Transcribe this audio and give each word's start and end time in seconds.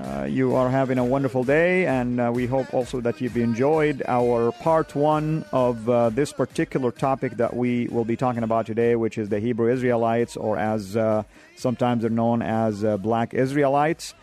uh, 0.00 0.24
you 0.24 0.54
are 0.54 0.70
having 0.70 0.96
a 0.96 1.04
wonderful 1.04 1.44
day, 1.44 1.86
and 1.86 2.18
uh, 2.18 2.32
we 2.34 2.46
hope 2.46 2.72
also 2.72 3.00
that 3.02 3.20
you've 3.20 3.36
enjoyed 3.36 4.02
our 4.08 4.50
part 4.52 4.94
one 4.94 5.44
of 5.52 5.86
uh, 5.88 6.08
this 6.08 6.32
particular 6.32 6.90
topic 6.90 7.36
that 7.36 7.54
we 7.54 7.88
will 7.88 8.06
be 8.06 8.16
talking 8.16 8.42
about 8.42 8.64
today, 8.64 8.96
which 8.96 9.18
is 9.18 9.28
the 9.28 9.38
Hebrew 9.38 9.70
Israelites, 9.70 10.36
or 10.36 10.56
as 10.56 10.96
uh, 10.96 11.24
sometimes 11.56 12.02
they're 12.02 12.10
known 12.10 12.40
as 12.40 12.84
uh, 12.84 12.96
Black 12.96 13.34
Israelites. 13.34 14.14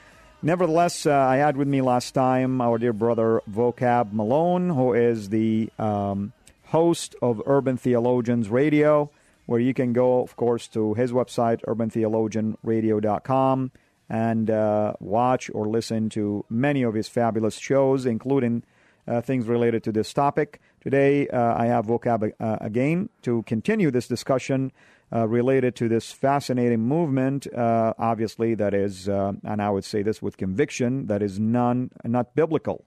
Nevertheless, 0.42 1.06
I 1.06 1.36
had 1.36 1.56
with 1.56 1.67
me 1.67 1.81
last 1.81 2.14
time 2.14 2.61
our 2.61 2.80
dear 2.80 2.94
brother 2.94 3.44
Vocab 3.48 4.11
Malone, 4.11 4.70
who 4.70 4.94
is 4.94 5.30
the 5.30 5.70
um, 5.78 6.33
host 6.67 7.16
of 7.22 7.44
Urban 7.45 7.78
Theologians 7.78 8.50
Radio, 8.50 9.11
where 9.45 9.59
you 9.59 9.76
can 9.76 9.94
go, 9.94 10.22
of 10.22 10.36
course, 10.36 10.67
to 10.70 10.95
his 10.95 11.11
website, 11.11 11.61
urbantheologianradio.com 11.66 13.72
and 14.10 14.50
uh, 14.50 14.94
watch 15.00 15.52
or 15.54 15.68
listen 15.68 16.10
to 16.10 16.44
many 16.50 16.82
of 16.84 16.96
his 16.96 17.08
fabulous 17.08 17.58
shows, 17.58 18.06
including 18.06 18.64
uh, 19.08 19.22
things 19.22 19.48
related 19.48 19.84
to 19.84 19.92
this 19.92 20.14
topic. 20.14 20.60
Today, 20.82 21.28
uh, 21.28 21.56
I 21.58 21.66
have 21.68 21.88
Vocab 21.88 22.32
uh, 22.40 22.58
again 22.62 23.10
to 23.24 23.44
continue 23.44 23.92
this 23.92 24.08
discussion 24.08 24.72
uh, 25.12 25.28
related 25.28 25.76
to 25.78 25.90
this 25.90 26.12
fascinating 26.12 26.82
movement. 26.82 27.52
Uh, 27.52 27.94
obviously, 27.98 28.56
that 28.56 28.74
is, 28.74 29.08
and 29.08 29.62
I 29.62 29.70
would 29.70 29.84
say 29.84 30.04
this 30.04 30.22
with 30.22 30.38
conviction, 30.38 31.08
that 31.08 31.22
is 31.22 31.40
non 31.40 31.92
not 32.04 32.36
biblical. 32.36 32.86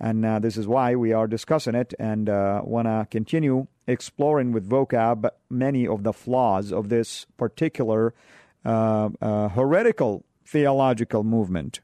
And 0.00 0.24
this 0.42 0.56
is 0.56 0.66
why 0.66 0.96
we 0.96 1.12
are 1.12 1.26
discussing 1.26 1.74
it 1.74 1.94
and 1.98 2.28
want 2.28 2.86
to 2.86 3.06
continue 3.10 3.66
exploring 3.86 4.52
with 4.52 4.68
vocab 4.68 5.28
many 5.48 5.86
of 5.86 6.02
the 6.02 6.12
flaws 6.12 6.72
of 6.72 6.88
this 6.88 7.26
particular 7.36 8.12
heretical 8.64 10.24
theological 10.44 11.24
movement. 11.24 11.80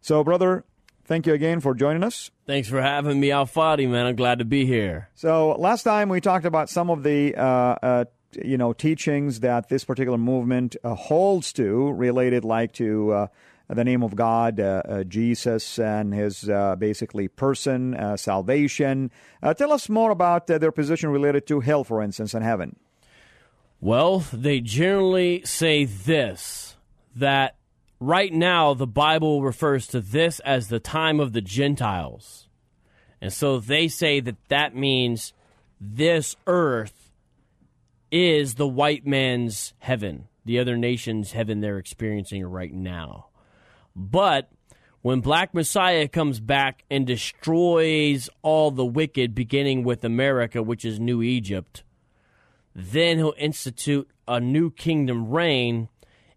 So, 0.00 0.22
brother, 0.22 0.64
thank 1.04 1.26
you 1.26 1.34
again 1.34 1.60
for 1.60 1.74
joining 1.74 2.04
us. 2.04 2.30
Thanks 2.46 2.68
for 2.68 2.80
having 2.80 3.18
me, 3.18 3.30
Al 3.30 3.46
Fadi, 3.46 3.88
man. 3.88 4.06
I'm 4.06 4.16
glad 4.16 4.38
to 4.38 4.44
be 4.44 4.66
here. 4.66 5.08
So, 5.14 5.52
last 5.58 5.82
time 5.82 6.08
we 6.08 6.20
talked 6.20 6.44
about 6.44 6.70
some 6.70 6.90
of 6.90 7.02
the 7.02 7.34
uh, 7.34 7.42
uh, 7.42 8.04
you 8.42 8.56
know 8.56 8.72
teachings 8.72 9.40
that 9.40 9.68
this 9.68 9.84
particular 9.84 10.18
movement 10.18 10.76
uh, 10.84 10.94
holds 10.94 11.52
to, 11.54 11.90
related 11.92 12.44
like 12.44 12.72
to 12.74 13.12
uh, 13.12 13.26
the 13.68 13.82
name 13.82 14.02
of 14.02 14.14
God, 14.14 14.60
uh, 14.60 14.82
uh, 14.84 15.04
Jesus, 15.04 15.78
and 15.78 16.14
His 16.14 16.48
basically 16.78 17.26
person, 17.26 17.96
salvation. 18.16 19.10
tell 19.56 19.72
us 19.72 19.88
more 19.88 20.12
about 20.12 20.46
their 20.46 20.70
position 20.72 21.10
related 21.10 21.46
to 21.48 21.60
hell, 21.60 21.82
for 21.82 22.00
instance, 22.00 22.32
and 22.32 22.44
heaven. 22.44 22.76
Well, 23.80 24.20
they 24.32 24.60
generally 24.60 25.42
say 25.44 25.84
this 25.84 26.76
that 27.16 27.56
right 28.00 28.32
now 28.32 28.74
the 28.74 28.86
Bible 28.86 29.42
refers 29.42 29.86
to 29.88 30.00
this 30.00 30.40
as 30.40 30.68
the 30.68 30.80
time 30.80 31.20
of 31.20 31.32
the 31.32 31.40
Gentiles. 31.40 32.48
And 33.20 33.32
so 33.32 33.58
they 33.58 33.88
say 33.88 34.20
that 34.20 34.36
that 34.48 34.74
means 34.74 35.32
this 35.80 36.36
earth 36.46 37.10
is 38.10 38.54
the 38.54 38.68
white 38.68 39.06
man's 39.06 39.74
heaven, 39.78 40.28
the 40.44 40.58
other 40.58 40.76
nation's 40.76 41.32
heaven 41.32 41.60
they're 41.60 41.78
experiencing 41.78 42.44
right 42.44 42.72
now. 42.72 43.28
But 43.94 44.50
when 45.02 45.20
Black 45.20 45.54
Messiah 45.54 46.08
comes 46.08 46.40
back 46.40 46.84
and 46.90 47.06
destroys 47.06 48.28
all 48.42 48.70
the 48.70 48.84
wicked, 48.84 49.34
beginning 49.34 49.84
with 49.84 50.04
America, 50.04 50.62
which 50.62 50.84
is 50.84 51.00
New 51.00 51.22
Egypt, 51.22 51.84
then 52.74 53.16
he'll 53.16 53.34
institute 53.38 54.08
a 54.28 54.40
new 54.40 54.70
kingdom 54.70 55.30
reign 55.30 55.88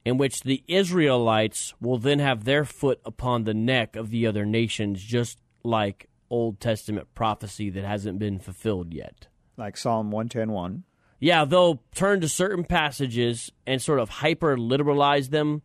in 0.05 0.17
which 0.17 0.41
the 0.41 0.63
Israelites 0.67 1.73
will 1.81 1.97
then 1.97 2.19
have 2.19 2.45
their 2.45 2.65
foot 2.65 2.99
upon 3.05 3.43
the 3.43 3.53
neck 3.53 3.95
of 3.95 4.09
the 4.09 4.25
other 4.25 4.45
nations, 4.45 5.03
just 5.03 5.39
like 5.63 6.09
Old 6.29 6.59
Testament 6.59 7.07
prophecy 7.15 7.69
that 7.69 7.83
hasn't 7.83 8.19
been 8.19 8.39
fulfilled 8.39 8.93
yet. 8.93 9.27
Like 9.57 9.77
Psalm 9.77 10.11
110.1. 10.11 10.83
Yeah, 11.19 11.43
they'll 11.43 11.81
turn 11.93 12.21
to 12.21 12.29
certain 12.29 12.63
passages 12.63 13.51
and 13.67 13.81
sort 13.81 13.99
of 13.99 14.09
hyper 14.09 14.55
literalize 14.55 15.29
them, 15.29 15.61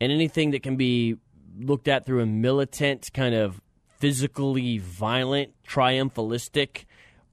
and 0.00 0.12
anything 0.12 0.50
that 0.50 0.62
can 0.62 0.76
be 0.76 1.16
looked 1.58 1.88
at 1.88 2.04
through 2.04 2.20
a 2.20 2.26
militant, 2.26 3.10
kind 3.14 3.34
of 3.34 3.60
physically 3.98 4.78
violent, 4.78 5.54
triumphalistic 5.66 6.84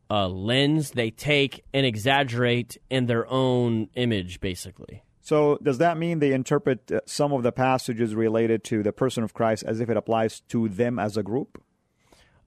uh, 0.10 0.28
lens, 0.28 0.92
they 0.92 1.12
take 1.12 1.64
and 1.74 1.86
exaggerate 1.86 2.78
in 2.90 3.08
their 3.08 3.30
own 3.30 3.90
image, 3.96 4.40
basically. 4.40 5.04
So, 5.26 5.58
does 5.64 5.80
that 5.80 5.98
mean 5.98 6.20
they 6.20 6.34
interpret 6.34 6.92
uh, 6.92 7.00
some 7.08 7.34
of 7.34 7.42
the 7.42 7.52
passages 7.52 8.14
related 8.14 8.64
to 8.66 8.84
the 8.84 8.94
person 8.94 9.24
of 9.24 9.34
Christ 9.34 9.64
as 9.66 9.80
if 9.80 9.90
it 9.90 9.98
applies 9.98 10.42
to 10.50 10.70
them 10.70 11.00
as 11.00 11.18
a 11.18 11.24
group? 11.24 11.64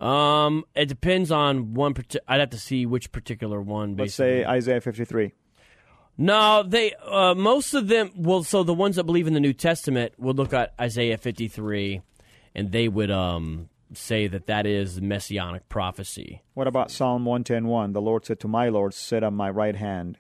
Um, 0.01 0.65
it 0.77 0.87
depends 0.87 1.33
on 1.33 1.75
one. 1.75 1.93
I'd 2.29 2.39
have 2.39 2.51
to 2.51 2.57
see 2.59 2.87
which 2.87 3.11
particular 3.11 3.61
one. 3.61 3.97
Basically. 3.97 4.05
Let's 4.05 4.15
say 4.15 4.45
Isaiah 4.45 4.81
fifty-three. 4.81 5.33
No, 6.19 6.63
they 6.63 6.95
uh, 7.05 7.35
most 7.35 7.75
of 7.75 7.89
them. 7.89 8.13
Well, 8.15 8.45
so 8.45 8.63
the 8.63 8.75
ones 8.75 8.95
that 8.95 9.03
believe 9.03 9.27
in 9.27 9.35
the 9.35 9.41
New 9.41 9.55
Testament 9.55 10.13
would 10.17 10.37
look 10.37 10.53
at 10.53 10.73
Isaiah 10.81 11.19
fifty-three, 11.19 12.01
and 12.55 12.71
they 12.71 12.87
would 12.87 13.11
um 13.11 13.71
say 13.93 14.29
that 14.29 14.47
that 14.47 14.67
is 14.67 15.01
messianic 15.01 15.69
prophecy. 15.69 16.43
What 16.55 16.69
about 16.69 16.93
Psalm 16.93 17.25
one 17.25 17.43
ten 17.43 17.67
one? 17.67 17.93
The 17.93 18.01
Lord 18.01 18.25
said 18.25 18.39
to 18.39 18.47
my 18.47 18.69
Lord, 18.69 18.95
"Sit 18.95 19.25
on 19.25 19.35
my 19.35 19.51
right 19.51 19.75
hand." 19.75 20.19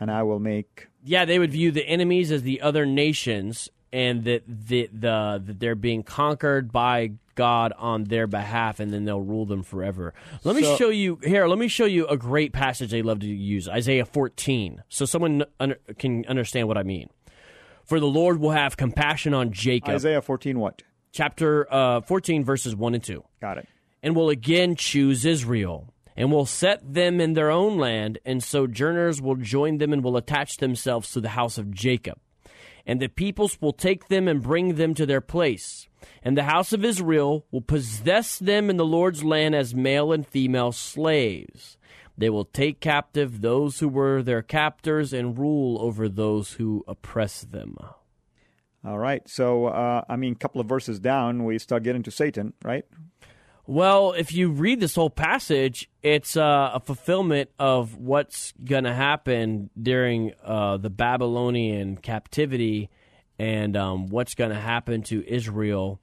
and 0.00 0.10
I 0.10 0.22
will 0.22 0.40
make. 0.40 0.88
Yeah, 1.04 1.24
they 1.24 1.38
would 1.38 1.52
view 1.52 1.70
the 1.70 1.86
enemies 1.86 2.30
as 2.30 2.42
the 2.42 2.60
other 2.60 2.84
nations, 2.86 3.68
and 3.92 4.24
that 4.24 4.42
the, 4.46 4.88
the 4.92 5.42
that 5.44 5.58
they're 5.58 5.74
being 5.74 6.02
conquered 6.02 6.70
by 6.70 7.12
God 7.34 7.72
on 7.78 8.04
their 8.04 8.26
behalf, 8.26 8.80
and 8.80 8.92
then 8.92 9.04
they'll 9.04 9.20
rule 9.20 9.46
them 9.46 9.62
forever. 9.62 10.12
Let 10.44 10.56
me 10.56 10.62
show 10.76 10.90
you 10.90 11.18
here. 11.24 11.46
Let 11.46 11.58
me 11.58 11.68
show 11.68 11.86
you 11.86 12.06
a 12.06 12.16
great 12.16 12.52
passage 12.52 12.90
they 12.90 13.02
love 13.02 13.20
to 13.20 13.26
use, 13.26 13.68
Isaiah 13.68 14.04
14, 14.04 14.82
so 14.88 15.06
someone 15.06 15.44
under, 15.58 15.78
can 15.98 16.26
understand 16.26 16.68
what 16.68 16.76
I 16.76 16.82
mean. 16.82 17.08
For 17.84 17.98
the 17.98 18.06
Lord 18.06 18.38
will 18.38 18.50
have 18.50 18.76
compassion 18.76 19.34
on 19.34 19.52
Jacob. 19.52 19.94
Isaiah 19.94 20.22
14, 20.22 20.58
what? 20.58 20.82
Chapter 21.12 21.66
uh, 21.72 22.02
14, 22.02 22.44
verses 22.44 22.76
1 22.76 22.94
and 22.94 23.02
2. 23.02 23.24
Got 23.40 23.58
it. 23.58 23.68
And 24.02 24.14
will 24.14 24.28
again 24.28 24.76
choose 24.76 25.24
Israel 25.24 25.92
and 26.20 26.30
will 26.30 26.44
set 26.44 26.92
them 26.92 27.18
in 27.18 27.32
their 27.32 27.50
own 27.50 27.78
land, 27.78 28.18
and 28.26 28.44
sojourners 28.44 29.22
will 29.22 29.36
join 29.36 29.78
them 29.78 29.90
and 29.90 30.04
will 30.04 30.18
attach 30.18 30.58
themselves 30.58 31.10
to 31.10 31.18
the 31.18 31.30
house 31.30 31.56
of 31.56 31.72
Jacob. 31.72 32.18
And 32.84 33.00
the 33.00 33.08
peoples 33.08 33.56
will 33.62 33.72
take 33.72 34.08
them 34.08 34.28
and 34.28 34.42
bring 34.42 34.74
them 34.74 34.92
to 34.96 35.06
their 35.06 35.22
place. 35.22 35.88
And 36.22 36.36
the 36.36 36.42
house 36.42 36.74
of 36.74 36.84
Israel 36.84 37.46
will 37.50 37.62
possess 37.62 38.38
them 38.38 38.68
in 38.68 38.76
the 38.76 38.84
Lord's 38.84 39.24
land 39.24 39.54
as 39.54 39.74
male 39.74 40.12
and 40.12 40.26
female 40.26 40.72
slaves. 40.72 41.78
They 42.18 42.28
will 42.28 42.44
take 42.44 42.80
captive 42.80 43.40
those 43.40 43.78
who 43.78 43.88
were 43.88 44.22
their 44.22 44.42
captors 44.42 45.14
and 45.14 45.38
rule 45.38 45.80
over 45.80 46.06
those 46.06 46.52
who 46.52 46.84
oppress 46.86 47.40
them. 47.40 47.78
All 48.84 48.98
right. 48.98 49.26
So, 49.26 49.68
uh, 49.68 50.04
I 50.06 50.16
mean, 50.16 50.32
a 50.32 50.36
couple 50.36 50.60
of 50.60 50.66
verses 50.66 51.00
down, 51.00 51.46
we 51.46 51.58
start 51.58 51.82
getting 51.82 52.02
to 52.02 52.10
Satan, 52.10 52.52
right? 52.62 52.84
Well, 53.70 54.14
if 54.14 54.32
you 54.34 54.50
read 54.50 54.80
this 54.80 54.96
whole 54.96 55.10
passage, 55.10 55.88
it's 56.02 56.36
uh, 56.36 56.72
a 56.74 56.80
fulfillment 56.80 57.50
of 57.56 57.96
what's 57.98 58.52
going 58.64 58.82
to 58.82 58.92
happen 58.92 59.70
during 59.80 60.32
uh, 60.44 60.78
the 60.78 60.90
Babylonian 60.90 61.96
captivity 61.96 62.90
and 63.38 63.76
um, 63.76 64.08
what's 64.08 64.34
going 64.34 64.50
to 64.50 64.58
happen 64.58 65.02
to 65.04 65.24
Israel 65.24 66.00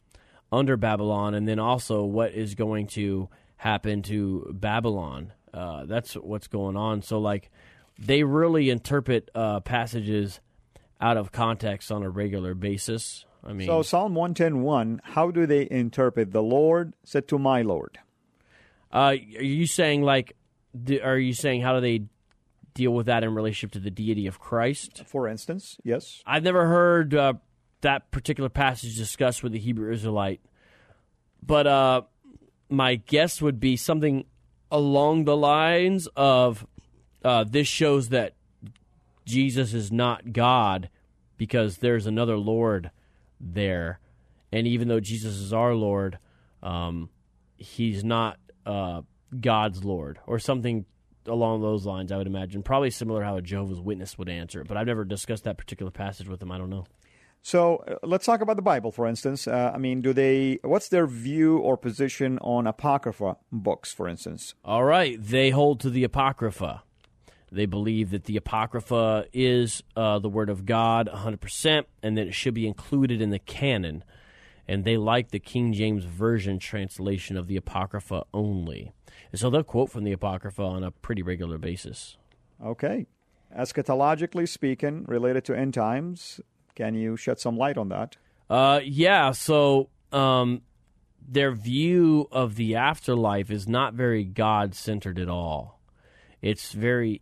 under 0.49 0.77
Babylon, 0.77 1.33
and 1.33 1.45
then 1.45 1.59
also 1.59 2.05
what 2.05 2.31
is 2.31 2.55
going 2.55 2.87
to 2.87 3.27
happen 3.57 4.01
to 4.03 4.49
Babylon. 4.53 5.33
Uh, 5.53 5.83
that's 5.87 6.13
what's 6.13 6.47
going 6.47 6.77
on. 6.77 7.01
So, 7.01 7.19
like, 7.19 7.51
they 7.99 8.23
really 8.23 8.69
interpret 8.69 9.29
uh, 9.35 9.59
passages 9.59 10.39
out 11.01 11.17
of 11.17 11.33
context 11.33 11.91
on 11.91 12.01
a 12.03 12.09
regular 12.09 12.53
basis. 12.53 13.25
I 13.47 13.53
mean, 13.53 13.67
So 13.67 13.81
Psalm 13.81 14.13
110.1, 14.13 14.99
how 15.03 15.31
do 15.31 15.45
they 15.45 15.67
interpret 15.71 16.31
the 16.31 16.43
Lord 16.43 16.93
said 17.03 17.27
to 17.29 17.39
my 17.39 17.61
Lord? 17.61 17.99
uh, 18.91 18.97
are 18.97 19.13
you 19.15 19.67
saying 19.67 20.01
like, 20.01 20.35
are 21.03 21.17
you 21.17 21.33
saying 21.33 21.61
how 21.61 21.73
do 21.75 21.81
they 21.81 22.05
deal 22.73 22.91
with 22.91 23.07
that 23.07 23.23
in 23.23 23.33
relationship 23.33 23.71
to 23.71 23.79
the 23.79 23.91
deity 23.91 24.27
of 24.27 24.39
Christ? 24.39 25.03
For 25.05 25.27
instance, 25.27 25.77
yes. 25.83 26.21
I've 26.25 26.43
never 26.43 26.67
heard 26.67 27.13
uh, 27.15 27.33
that 27.81 28.11
particular 28.11 28.49
passage 28.49 28.95
discussed 28.95 29.43
with 29.43 29.51
the 29.51 29.59
Hebrew 29.59 29.91
Israelite, 29.91 30.41
but 31.43 31.67
uh, 31.67 32.01
my 32.69 32.95
guess 32.95 33.41
would 33.41 33.59
be 33.59 33.75
something 33.75 34.25
along 34.71 35.25
the 35.25 35.37
lines 35.37 36.07
of 36.15 36.65
uh, 37.23 37.43
this 37.43 37.67
shows 37.67 38.09
that 38.09 38.35
Jesus 39.25 39.73
is 39.73 39.91
not 39.91 40.33
God 40.33 40.89
because 41.37 41.77
there's 41.77 42.07
another 42.07 42.37
Lord 42.37 42.91
there, 43.39 43.99
and 44.51 44.67
even 44.67 44.87
though 44.87 44.99
Jesus 44.99 45.35
is 45.35 45.53
our 45.53 45.73
Lord, 45.73 46.19
um, 46.63 47.09
he's 47.57 48.03
not 48.03 48.37
uh, 48.65 49.01
God's 49.39 49.83
Lord 49.83 50.19
or 50.25 50.39
something 50.39 50.85
along 51.25 51.61
those 51.61 51.85
lines. 51.85 52.11
I 52.11 52.17
would 52.17 52.27
imagine 52.27 52.63
probably 52.63 52.89
similar 52.89 53.23
how 53.23 53.37
a 53.37 53.41
Jehovah's 53.41 53.81
Witness 53.81 54.17
would 54.17 54.29
answer 54.29 54.61
it, 54.61 54.67
but 54.67 54.77
I've 54.77 54.87
never 54.87 55.03
discussed 55.03 55.43
that 55.43 55.57
particular 55.57 55.91
passage 55.91 56.27
with 56.27 56.39
them. 56.39 56.51
I 56.51 56.57
don't 56.57 56.69
know. 56.69 56.85
So 57.41 57.77
uh, 57.87 57.95
let's 58.03 58.25
talk 58.25 58.41
about 58.41 58.55
the 58.55 58.61
Bible, 58.61 58.91
for 58.91 59.07
instance. 59.07 59.47
Uh, 59.47 59.71
I 59.73 59.77
mean, 59.77 60.01
do 60.01 60.11
they? 60.11 60.59
What's 60.63 60.89
their 60.89 61.07
view 61.07 61.59
or 61.59 61.77
position 61.77 62.39
on 62.39 62.67
apocrypha 62.67 63.37
books, 63.51 63.93
for 63.93 64.07
instance? 64.07 64.55
All 64.65 64.83
right, 64.83 65.17
they 65.21 65.51
hold 65.51 65.79
to 65.81 65.89
the 65.89 66.03
Apocrypha. 66.03 66.83
They 67.51 67.65
believe 67.65 68.11
that 68.11 68.25
the 68.25 68.37
Apocrypha 68.37 69.25
is 69.31 69.81
uh, 69.95 70.19
the 70.19 70.29
Word 70.29 70.49
of 70.49 70.65
God 70.65 71.09
100% 71.13 71.85
and 72.03 72.17
that 72.17 72.27
it 72.27 72.33
should 72.33 72.53
be 72.53 72.67
included 72.67 73.21
in 73.21 73.29
the 73.29 73.39
canon. 73.39 74.03
And 74.67 74.83
they 74.83 74.97
like 74.97 75.31
the 75.31 75.39
King 75.39 75.71
James 75.71 76.03
Version 76.03 76.59
translation 76.59 77.37
of 77.37 77.47
the 77.47 77.55
Apocrypha 77.55 78.25
only. 78.33 78.91
And 79.31 79.39
so 79.39 79.49
they'll 79.49 79.63
quote 79.63 79.89
from 79.89 80.03
the 80.03 80.11
Apocrypha 80.11 80.61
on 80.61 80.83
a 80.83 80.91
pretty 80.91 81.21
regular 81.21 81.57
basis. 81.57 82.17
Okay. 82.63 83.07
Eschatologically 83.57 84.47
speaking, 84.47 85.05
related 85.07 85.45
to 85.45 85.57
end 85.57 85.73
times, 85.73 86.41
can 86.75 86.95
you 86.95 87.15
shed 87.15 87.39
some 87.39 87.57
light 87.57 87.77
on 87.77 87.89
that? 87.89 88.17
Uh, 88.49 88.81
yeah, 88.83 89.31
so 89.31 89.89
um, 90.11 90.61
their 91.27 91.51
view 91.51 92.27
of 92.31 92.55
the 92.55 92.75
afterlife 92.75 93.49
is 93.49 93.67
not 93.67 93.93
very 93.93 94.23
God 94.23 94.75
centered 94.75 95.19
at 95.19 95.29
all. 95.29 95.79
It's 96.41 96.71
very, 96.71 97.21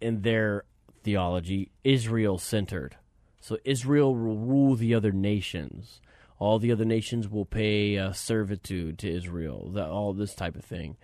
in 0.00 0.22
their 0.22 0.64
theology, 1.02 1.70
Israel 1.84 2.38
centered. 2.38 2.96
So 3.40 3.58
Israel 3.64 4.14
will 4.14 4.36
rule 4.36 4.76
the 4.76 4.94
other 4.94 5.12
nations. 5.12 6.00
All 6.38 6.58
the 6.58 6.72
other 6.72 6.84
nations 6.84 7.28
will 7.28 7.44
pay 7.44 7.98
uh, 7.98 8.12
servitude 8.12 8.98
to 8.98 9.10
Israel. 9.10 9.70
That, 9.72 9.88
all 9.88 10.12
this 10.12 10.34
type 10.34 10.56
of 10.56 10.64
thing, 10.64 10.96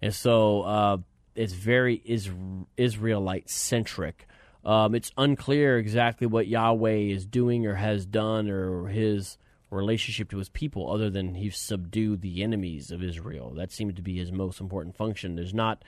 and 0.00 0.14
so 0.14 0.62
uh, 0.62 0.96
it's 1.34 1.52
very 1.52 2.00
is- 2.04 2.30
Israelite 2.76 3.50
centric. 3.50 4.26
Um, 4.64 4.94
it's 4.94 5.12
unclear 5.18 5.78
exactly 5.78 6.26
what 6.26 6.46
Yahweh 6.46 7.10
is 7.10 7.26
doing 7.26 7.66
or 7.66 7.74
has 7.74 8.06
done 8.06 8.48
or 8.48 8.88
his 8.88 9.36
relationship 9.70 10.30
to 10.30 10.38
his 10.38 10.48
people, 10.48 10.90
other 10.90 11.10
than 11.10 11.34
he's 11.34 11.58
subdued 11.58 12.22
the 12.22 12.42
enemies 12.42 12.90
of 12.90 13.02
Israel. 13.02 13.50
That 13.56 13.72
seems 13.72 13.94
to 13.94 14.02
be 14.02 14.16
his 14.16 14.32
most 14.32 14.60
important 14.60 14.96
function. 14.96 15.34
There's 15.34 15.52
not 15.52 15.82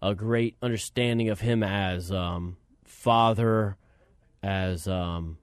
a 0.00 0.14
great 0.14 0.56
understanding 0.62 1.28
of 1.28 1.40
him 1.40 1.62
as 1.62 2.12
um, 2.12 2.56
father, 2.84 3.76
as 4.42 4.86
um, 4.86 5.38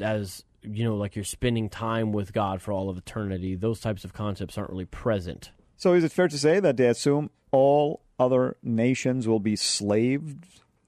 as 0.00 0.44
you 0.62 0.84
know, 0.84 0.96
like 0.96 1.16
you're 1.16 1.24
spending 1.24 1.68
time 1.68 2.12
with 2.12 2.32
God 2.32 2.60
for 2.60 2.72
all 2.72 2.90
of 2.90 2.98
eternity. 2.98 3.54
Those 3.54 3.80
types 3.80 4.04
of 4.04 4.12
concepts 4.12 4.58
aren't 4.58 4.70
really 4.70 4.84
present. 4.84 5.50
So 5.76 5.94
is 5.94 6.04
it 6.04 6.12
fair 6.12 6.28
to 6.28 6.38
say 6.38 6.60
that 6.60 6.76
they 6.76 6.86
assume 6.86 7.30
all 7.50 8.02
other 8.18 8.56
nations 8.62 9.26
will 9.26 9.40
be 9.40 9.56
slaves 9.56 10.34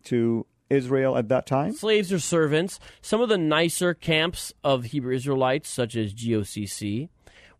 to 0.04 0.46
Israel 0.68 1.16
at 1.16 1.28
that 1.28 1.46
time? 1.46 1.72
Slaves 1.72 2.12
or 2.12 2.18
servants. 2.18 2.78
Some 3.00 3.20
of 3.20 3.28
the 3.28 3.38
nicer 3.38 3.94
camps 3.94 4.52
of 4.62 4.84
Hebrew 4.84 5.14
Israelites, 5.14 5.70
such 5.70 5.96
as 5.96 6.12
GOCC, 6.12 7.08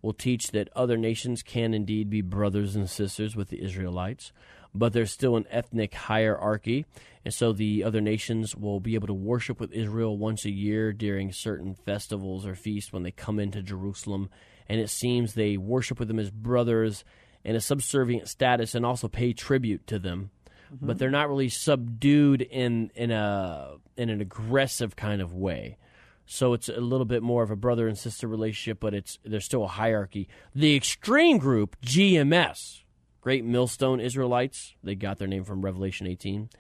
will 0.03 0.13
teach 0.13 0.49
that 0.49 0.69
other 0.75 0.99
nations 0.99 1.43
can 1.43 1.73
indeed 1.73 2.11
be 2.11 2.21
brothers 2.21 2.77
and 2.77 2.91
sisters 2.91 3.37
with 3.37 3.49
the 3.49 3.63
Israelites, 3.63 4.33
but 4.75 4.93
there's 4.93 5.11
still 5.11 5.37
an 5.37 5.47
ethnic 5.51 5.95
hierarchy, 5.95 6.87
and 7.25 7.33
so 7.33 7.53
the 7.53 7.85
other 7.85 8.01
nations 8.01 8.57
will 8.57 8.81
be 8.81 8.95
able 8.95 9.07
to 9.07 9.15
worship 9.15 9.61
with 9.61 9.73
Israel 9.73 10.17
once 10.17 10.45
a 10.45 10.51
year 10.51 10.93
during 10.93 11.33
certain 11.33 11.75
festivals 11.75 12.47
or 12.47 12.55
feasts 12.55 12.93
when 12.93 13.03
they 13.03 13.11
come 13.11 13.39
into 13.39 13.63
Jerusalem, 13.63 14.31
and 14.69 14.81
it 14.81 14.91
seems 14.91 15.35
they 15.35 15.57
worship 15.57 15.99
with 15.99 16.09
them 16.09 16.19
as 16.19 16.31
brothers 16.31 17.05
in 17.45 17.57
a 17.57 17.61
subservient 17.61 18.29
status 18.29 18.75
and 18.75 18.87
also 18.87 19.09
pay 19.09 19.33
tribute 19.33 19.87
to 19.89 19.99
them. 19.99 20.31
Mm-hmm. 20.73 20.87
But 20.87 20.99
they're 20.99 21.11
not 21.11 21.29
really 21.29 21.49
subdued 21.49 22.41
in 22.43 22.91
in 22.95 23.11
a 23.11 23.75
in 23.97 24.09
an 24.09 24.21
aggressive 24.21 24.97
kind 24.97 25.21
of 25.21 25.35
way. 25.35 25.77
So 26.25 26.55
it's 26.55 26.69
a 26.69 26.81
little 26.81 27.05
bit 27.05 27.23
more 27.23 27.43
of 27.43 27.51
a 27.51 27.57
brother 27.57 27.89
and 27.89 27.99
sister 27.99 28.27
relationship, 28.27 28.81
but 28.81 28.95
it's 28.95 29.19
there's 29.25 29.45
still 29.45 29.65
a 29.65 29.69
hierarchy. 29.69 30.29
The 30.55 30.75
extreme 30.77 31.39
group, 31.39 31.77
GMS, 31.85 32.82
Great 33.23 33.45
Millstone 33.45 34.01
Israelites, 34.01 34.75
they 34.83 34.97
got 34.97 35.19
their 35.19 35.29
name 35.29 35.45
from 35.45 35.63
Revelation 35.63 36.09
18. 36.09 36.51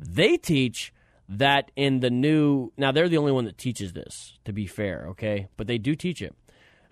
They 0.00 0.38
teach 0.38 0.92
that 1.28 1.70
in 1.76 2.00
the 2.00 2.08
new 2.08 2.72
now 2.78 2.90
they're 2.90 3.10
the 3.10 3.18
only 3.18 3.30
one 3.30 3.44
that 3.44 3.58
teaches 3.58 3.92
this, 3.92 4.38
to 4.46 4.52
be 4.52 4.66
fair, 4.66 5.08
okay? 5.10 5.48
But 5.58 5.66
they 5.66 5.76
do 5.76 5.94
teach 5.94 6.22
it. 6.22 6.34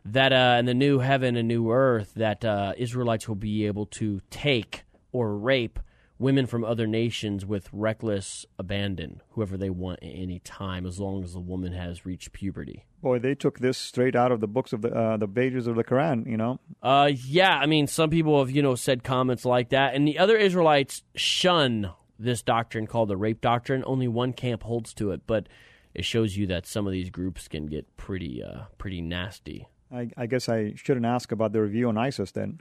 That 0.05 0.33
uh, 0.33 0.57
in 0.59 0.67
the 0.67 0.75
new 0.75 0.99
heaven 0.99 1.35
and 1.35 1.49
new 1.49 1.73
earth, 1.73 2.13
that 2.17 2.45
uh, 2.45 2.75
Israelites 2.77 3.27
will 3.27 3.37
be 3.37 3.67
able 3.67 3.87
to 3.87 4.21
take 4.31 4.85
or 5.13 5.37
rape 5.37 5.81
women 6.19 6.47
from 6.47 6.65
other 6.65 6.87
nations 6.87 7.45
with 7.45 7.69
reckless 7.73 8.47
abandon, 8.59 9.21
whoever 9.31 9.57
they 9.57 9.71
want 9.71 10.03
at 10.03 10.09
any 10.09 10.39
time, 10.41 10.87
as 10.87 10.99
long 10.99 11.23
as 11.23 11.33
the 11.33 11.41
woman 11.41 11.73
has 11.73 12.07
reached 12.07 12.33
puberty. 12.33 12.85
Boy, 13.03 13.19
they 13.19 13.35
took 13.35 13.59
this 13.59 13.77
straight 13.79 14.17
out 14.17 14.33
of 14.33 14.41
the 14.41 14.49
books 14.49 14.73
of 14.73 14.83
the 14.83 14.93
uh, 14.93 15.17
the 15.17 15.29
pages 15.29 15.67
of 15.67 15.77
the 15.77 15.85
Quran. 15.85 16.27
You 16.29 16.37
know, 16.37 16.59
Uh, 16.83 17.11
yeah, 17.15 17.59
I 17.59 17.67
mean, 17.67 17.87
some 17.87 18.11
people 18.11 18.39
have 18.39 18.51
you 18.51 18.63
know 18.63 18.75
said 18.75 19.05
comments 19.05 19.45
like 19.45 19.71
that, 19.71 19.95
and 19.95 20.07
the 20.07 20.19
other 20.19 20.37
Israelites 20.37 21.03
shun 21.15 21.91
this 22.19 22.43
doctrine 22.43 22.87
called 22.87 23.09
the 23.09 23.17
rape 23.17 23.41
doctrine. 23.41 23.85
Only 23.87 24.09
one 24.09 24.33
camp 24.33 24.63
holds 24.63 24.95
to 24.95 25.11
it, 25.11 25.23
but 25.27 25.49
it 25.95 26.05
shows 26.05 26.37
you 26.37 26.47
that 26.49 26.67
some 26.67 26.87
of 26.87 26.93
these 26.93 27.11
groups 27.11 27.49
can 27.49 27.67
get 27.67 27.97
pretty 27.97 28.43
uh, 28.43 28.65
pretty 28.79 29.01
nasty. 29.01 29.69
I, 29.93 30.11
I 30.17 30.27
guess 30.27 30.49
I 30.49 30.73
shouldn't 30.75 31.07
ask 31.07 31.31
about 31.31 31.53
the 31.53 31.63
review 31.63 31.89
on 31.89 31.97
ISIS 31.97 32.33
then. 32.33 32.61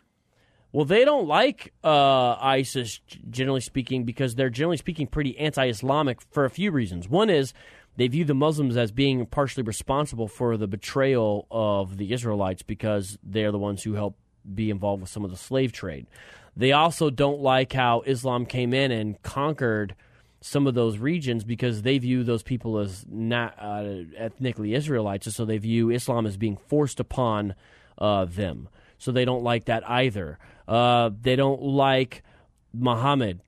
Well, 0.75 0.84
they 0.84 1.05
don't 1.05 1.25
like 1.25 1.72
uh, 1.86 2.34
ISIS, 2.34 3.00
generally 3.29 3.62
speaking, 3.62 4.03
because 4.03 4.36
they're 4.36 4.50
generally 4.50 4.75
speaking 4.75 5.08
pretty 5.08 5.38
anti 5.38 5.70
Islamic 5.70 6.20
for 6.32 6.44
a 6.44 6.50
few 6.50 6.70
reasons. 6.70 7.08
One 7.08 7.29
is 7.29 7.53
they 7.96 8.10
view 8.10 8.25
the 8.25 8.34
Muslims 8.34 8.75
as 8.75 8.91
being 8.91 9.25
partially 9.25 9.63
responsible 9.63 10.27
for 10.27 10.58
the 10.58 10.67
betrayal 10.67 11.48
of 11.50 11.96
the 11.96 12.12
Israelites 12.12 12.62
because 12.62 13.17
they're 13.24 13.53
the 13.53 13.58
ones 13.58 13.84
who 13.84 13.94
helped 13.94 14.20
be 14.53 14.70
involved 14.70 15.00
with 15.00 15.10
some 15.10 15.24
of 15.24 15.32
the 15.32 15.38
slave 15.38 15.72
trade. 15.72 16.08
They 16.58 16.74
also 16.74 17.10
don't 17.10 17.39
like 17.39 17.72
how 17.72 18.01
Islam 18.01 18.46
came 18.46 18.74
in 18.74 18.91
and 18.91 19.22
conquered 19.24 19.96
some 20.41 20.67
of 20.67 20.74
those 20.74 20.98
regions 20.98 21.46
because 21.46 21.84
they 21.84 22.00
view 22.00 22.25
those 22.25 22.44
people 22.44 22.79
as 22.79 23.05
not 23.10 23.55
uh, 23.58 24.03
ethnically 24.17 24.74
Israelites, 24.74 25.34
so 25.34 25.46
they 25.46 25.58
view 25.58 25.89
Islam 25.89 26.25
as 26.25 26.36
being 26.36 26.58
forced 26.58 27.00
upon 27.00 27.55
uh, 27.98 28.25
them. 28.25 28.67
So 28.98 29.12
they 29.12 29.24
don't 29.24 29.44
like 29.44 29.65
that 29.65 29.88
either. 29.89 30.38
Uh, 30.67 31.12
they 31.22 31.36
don't 31.36 31.62
like 31.62 32.24
Muhammad, 32.74 33.41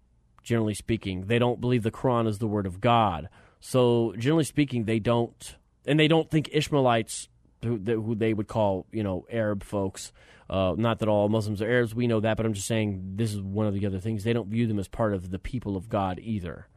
generally 0.43 0.73
speaking. 0.73 1.25
They 1.27 1.39
don't 1.39 1.59
believe 1.61 1.83
the 1.83 1.91
Quran 1.91 2.27
is 2.27 2.39
the 2.39 2.47
word 2.47 2.65
of 2.65 2.79
God. 2.81 3.29
So 3.59 4.13
generally 4.17 4.43
speaking, 4.43 4.85
they 4.85 4.99
don't, 4.99 5.55
and 5.85 5.99
they 5.99 6.07
don't 6.07 6.29
think 6.29 6.49
Ishmaelites, 6.53 7.27
who, 7.63 7.77
who 7.77 8.15
they 8.15 8.33
would 8.33 8.47
call 8.47 8.85
you 8.91 9.03
know 9.03 9.25
Arab 9.31 9.63
folks. 9.63 10.11
Uh, 10.49 10.75
not 10.77 10.99
that 10.99 11.09
all 11.09 11.27
Muslims 11.27 11.61
are 11.61 11.67
Arabs, 11.69 11.93
we 11.93 12.07
know 12.07 12.21
that, 12.21 12.37
but 12.37 12.45
I'm 12.45 12.53
just 12.53 12.67
saying 12.67 13.15
this 13.15 13.33
is 13.33 13.41
one 13.41 13.67
of 13.67 13.73
the 13.73 13.85
other 13.85 13.99
things. 13.99 14.23
They 14.23 14.31
don't 14.31 14.47
view 14.47 14.65
them 14.65 14.79
as 14.79 14.87
part 14.87 15.13
of 15.13 15.29
the 15.31 15.39
people 15.39 15.75
of 15.75 15.89
God 15.89 16.19
either. 16.23 16.67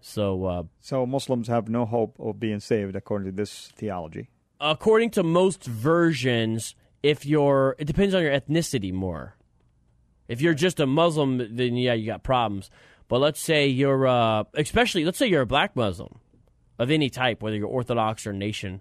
So 0.00 0.44
uh, 0.44 0.62
So 0.80 1.06
Muslims 1.06 1.48
have 1.48 1.68
no 1.70 1.86
hope 1.86 2.16
of 2.20 2.38
being 2.38 2.60
saved 2.60 2.94
according 2.94 3.30
to 3.30 3.36
this 3.36 3.68
theology. 3.74 4.28
according 4.60 5.10
to 5.10 5.22
most 5.22 5.64
versions, 5.64 6.74
if 7.02 7.24
you're, 7.24 7.74
it 7.78 7.86
depends 7.86 8.14
on 8.14 8.22
your 8.22 8.32
ethnicity 8.32 8.92
more. 8.92 9.35
If 10.28 10.40
you're 10.40 10.54
just 10.54 10.80
a 10.80 10.86
Muslim, 10.86 11.56
then 11.56 11.76
yeah, 11.76 11.94
you 11.94 12.06
got 12.06 12.22
problems. 12.22 12.70
But 13.08 13.20
let's 13.20 13.40
say 13.40 13.68
you're, 13.68 14.06
uh, 14.06 14.44
especially, 14.54 15.04
let's 15.04 15.18
say 15.18 15.28
you're 15.28 15.42
a 15.42 15.46
black 15.46 15.76
Muslim 15.76 16.18
of 16.78 16.90
any 16.90 17.08
type, 17.08 17.42
whether 17.42 17.56
you're 17.56 17.68
Orthodox 17.68 18.26
or 18.26 18.32
Nation, 18.32 18.80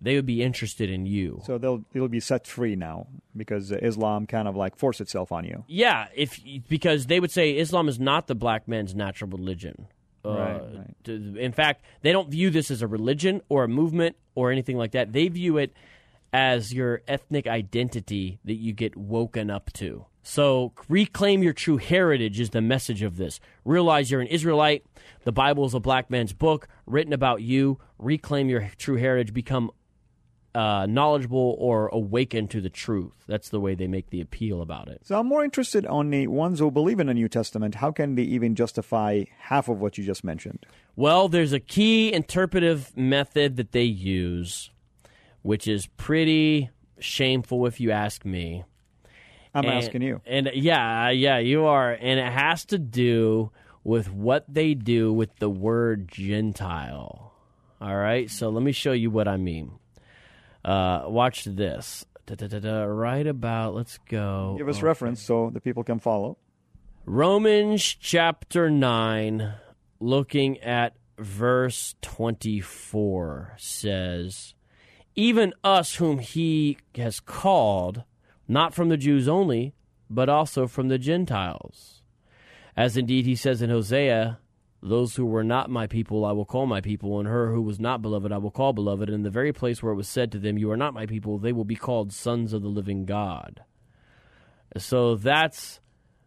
they 0.00 0.14
would 0.16 0.26
be 0.26 0.42
interested 0.42 0.90
in 0.90 1.06
you. 1.06 1.40
So 1.44 1.58
they'll 1.58 1.84
they'll 1.92 2.08
be 2.08 2.20
set 2.20 2.46
free 2.46 2.76
now 2.76 3.06
because 3.36 3.72
Islam 3.72 4.26
kind 4.26 4.48
of 4.48 4.56
like 4.56 4.76
forced 4.76 5.00
itself 5.00 5.32
on 5.32 5.44
you. 5.44 5.64
Yeah, 5.68 6.08
if 6.14 6.40
because 6.68 7.06
they 7.06 7.20
would 7.20 7.30
say 7.30 7.56
Islam 7.56 7.88
is 7.88 7.98
not 7.98 8.26
the 8.26 8.34
black 8.34 8.68
man's 8.68 8.94
natural 8.94 9.30
religion. 9.30 9.88
Uh, 10.24 10.30
Right, 10.30 10.62
right. 11.06 11.38
In 11.38 11.52
fact, 11.52 11.84
they 12.02 12.10
don't 12.10 12.28
view 12.28 12.50
this 12.50 12.70
as 12.70 12.82
a 12.82 12.86
religion 12.86 13.42
or 13.48 13.62
a 13.64 13.68
movement 13.68 14.16
or 14.34 14.50
anything 14.50 14.76
like 14.76 14.90
that. 14.92 15.12
They 15.12 15.28
view 15.28 15.56
it 15.56 15.72
as 16.36 16.70
your 16.70 17.00
ethnic 17.08 17.46
identity 17.46 18.38
that 18.44 18.56
you 18.56 18.74
get 18.74 18.94
woken 18.94 19.48
up 19.48 19.72
to. 19.72 20.04
So 20.22 20.74
reclaim 20.86 21.42
your 21.42 21.54
true 21.54 21.78
heritage 21.78 22.38
is 22.40 22.50
the 22.50 22.60
message 22.60 23.00
of 23.00 23.16
this. 23.16 23.40
Realize 23.64 24.10
you're 24.10 24.20
an 24.20 24.26
Israelite. 24.26 24.84
The 25.24 25.32
Bible 25.32 25.64
is 25.64 25.72
a 25.72 25.80
black 25.80 26.10
man's 26.10 26.34
book 26.34 26.68
written 26.84 27.14
about 27.14 27.40
you. 27.40 27.78
Reclaim 27.98 28.50
your 28.50 28.70
true 28.76 28.96
heritage. 28.96 29.32
Become 29.32 29.70
uh, 30.54 30.84
knowledgeable 30.84 31.56
or 31.58 31.88
awaken 31.88 32.48
to 32.48 32.60
the 32.60 32.68
truth. 32.68 33.14
That's 33.26 33.48
the 33.48 33.60
way 33.60 33.74
they 33.74 33.86
make 33.86 34.10
the 34.10 34.20
appeal 34.20 34.60
about 34.60 34.88
it. 34.88 35.06
So 35.06 35.18
I'm 35.18 35.26
more 35.26 35.42
interested 35.42 35.86
on 35.86 36.10
the 36.10 36.26
ones 36.26 36.58
who 36.58 36.70
believe 36.70 37.00
in 37.00 37.06
the 37.06 37.14
New 37.14 37.30
Testament. 37.30 37.76
How 37.76 37.92
can 37.92 38.14
they 38.14 38.24
even 38.24 38.54
justify 38.54 39.24
half 39.38 39.70
of 39.70 39.80
what 39.80 39.96
you 39.96 40.04
just 40.04 40.22
mentioned? 40.22 40.66
Well, 40.96 41.28
there's 41.28 41.54
a 41.54 41.60
key 41.60 42.12
interpretive 42.12 42.94
method 42.94 43.56
that 43.56 43.72
they 43.72 43.84
use, 43.84 44.70
which 45.46 45.68
is 45.68 45.86
pretty 45.96 46.70
shameful 46.98 47.66
if 47.66 47.78
you 47.78 47.92
ask 47.92 48.24
me. 48.24 48.64
I'm 49.54 49.64
And- 49.64 49.74
asking 49.74 50.02
you. 50.02 50.20
And 50.26 50.50
yeah, 50.54 51.10
yeah, 51.10 51.38
you 51.38 51.66
are. 51.66 51.92
And 51.92 52.18
it 52.18 52.32
has 52.32 52.64
to 52.66 52.78
do 52.78 53.52
with 53.84 54.12
what 54.12 54.44
they 54.52 54.74
do 54.74 55.12
with 55.12 55.36
the 55.36 55.48
word 55.48 56.08
Gentile. 56.08 57.32
All 57.80 57.96
right, 57.96 58.28
so 58.28 58.48
let 58.48 58.64
me 58.64 58.72
show 58.72 58.90
you 58.90 59.08
what 59.10 59.28
I 59.28 59.36
mean. 59.36 59.70
Uh, 60.64 61.04
watch 61.06 61.44
this. 61.44 62.04
Da-da-da-da, 62.26 62.82
right 62.82 63.26
about, 63.26 63.76
let's 63.76 63.98
go. 64.08 64.56
Give 64.58 64.68
us 64.68 64.82
reference 64.82 65.22
so 65.22 65.50
the 65.54 65.60
people 65.60 65.84
can 65.84 66.00
follow. 66.00 66.38
Romans 67.04 67.84
chapter 67.84 68.68
9, 68.68 69.54
looking 70.00 70.58
at 70.58 70.96
verse 71.18 71.94
24, 72.02 73.54
says, 73.58 74.55
Even 75.16 75.54
us 75.64 75.96
whom 75.96 76.18
he 76.18 76.76
has 76.94 77.20
called, 77.20 78.04
not 78.46 78.74
from 78.74 78.90
the 78.90 78.98
Jews 78.98 79.26
only, 79.26 79.74
but 80.10 80.28
also 80.28 80.66
from 80.66 80.88
the 80.88 80.98
Gentiles. 80.98 82.02
As 82.76 82.96
indeed 82.96 83.24
he 83.24 83.34
says 83.34 83.62
in 83.62 83.70
Hosea, 83.70 84.38
Those 84.82 85.16
who 85.16 85.24
were 85.24 85.42
not 85.42 85.70
my 85.70 85.86
people 85.86 86.24
I 86.24 86.32
will 86.32 86.44
call 86.44 86.66
my 86.66 86.82
people, 86.82 87.18
and 87.18 87.26
her 87.26 87.50
who 87.50 87.62
was 87.62 87.80
not 87.80 88.02
beloved 88.02 88.30
I 88.30 88.38
will 88.38 88.50
call 88.50 88.74
beloved. 88.74 89.08
And 89.08 89.16
in 89.16 89.22
the 89.22 89.30
very 89.30 89.52
place 89.52 89.82
where 89.82 89.92
it 89.92 89.96
was 89.96 90.08
said 90.08 90.30
to 90.32 90.38
them, 90.38 90.58
You 90.58 90.70
are 90.70 90.76
not 90.76 90.94
my 90.94 91.06
people, 91.06 91.38
they 91.38 91.52
will 91.52 91.64
be 91.64 91.76
called 91.76 92.12
sons 92.12 92.52
of 92.52 92.62
the 92.62 92.68
living 92.68 93.06
God. 93.06 93.62
So 94.76 95.16
that's 95.16 95.80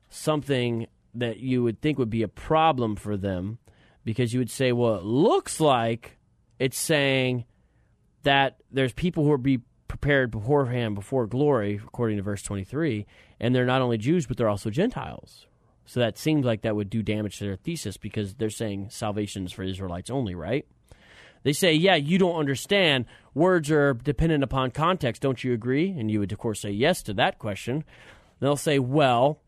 something 0.09 0.87
that 1.13 1.39
you 1.39 1.63
would 1.63 1.81
think 1.81 1.97
would 1.97 2.09
be 2.09 2.23
a 2.23 2.27
problem 2.27 2.95
for 2.95 3.17
them 3.17 3.59
because 4.03 4.33
you 4.33 4.39
would 4.39 4.49
say, 4.49 4.71
well, 4.71 4.95
it 4.95 5.03
looks 5.03 5.59
like 5.59 6.17
it's 6.57 6.79
saying 6.79 7.45
that 8.23 8.57
there's 8.71 8.93
people 8.93 9.23
who 9.23 9.31
are 9.31 9.37
be 9.37 9.61
prepared 9.87 10.31
beforehand 10.31 10.95
before 10.95 11.27
glory, 11.27 11.81
according 11.83 12.17
to 12.17 12.23
verse 12.23 12.41
23, 12.43 13.05
and 13.39 13.53
they're 13.53 13.65
not 13.65 13.81
only 13.81 13.97
Jews, 13.97 14.25
but 14.25 14.37
they're 14.37 14.49
also 14.49 14.69
Gentiles. 14.69 15.47
So 15.85 15.99
that 15.99 16.17
seems 16.17 16.45
like 16.45 16.61
that 16.61 16.75
would 16.75 16.89
do 16.89 17.01
damage 17.01 17.39
to 17.39 17.45
their 17.45 17.55
thesis 17.55 17.97
because 17.97 18.35
they're 18.35 18.51
saying 18.51 18.89
salvation 18.91 19.45
is 19.45 19.51
for 19.51 19.63
Israelites 19.63 20.11
only, 20.11 20.35
right? 20.35 20.67
They 21.43 21.53
say, 21.53 21.73
yeah, 21.73 21.95
you 21.95 22.17
don't 22.17 22.35
understand. 22.35 23.05
Words 23.33 23.71
are 23.71 23.93
dependent 23.93 24.43
upon 24.43 24.71
context. 24.71 25.21
Don't 25.21 25.43
you 25.43 25.53
agree? 25.53 25.89
And 25.89 26.11
you 26.11 26.19
would, 26.19 26.31
of 26.31 26.37
course, 26.37 26.61
say 26.61 26.69
yes 26.71 27.01
to 27.03 27.13
that 27.15 27.39
question. 27.39 27.83
They'll 28.39 28.55
say, 28.55 28.77
well, 28.77 29.41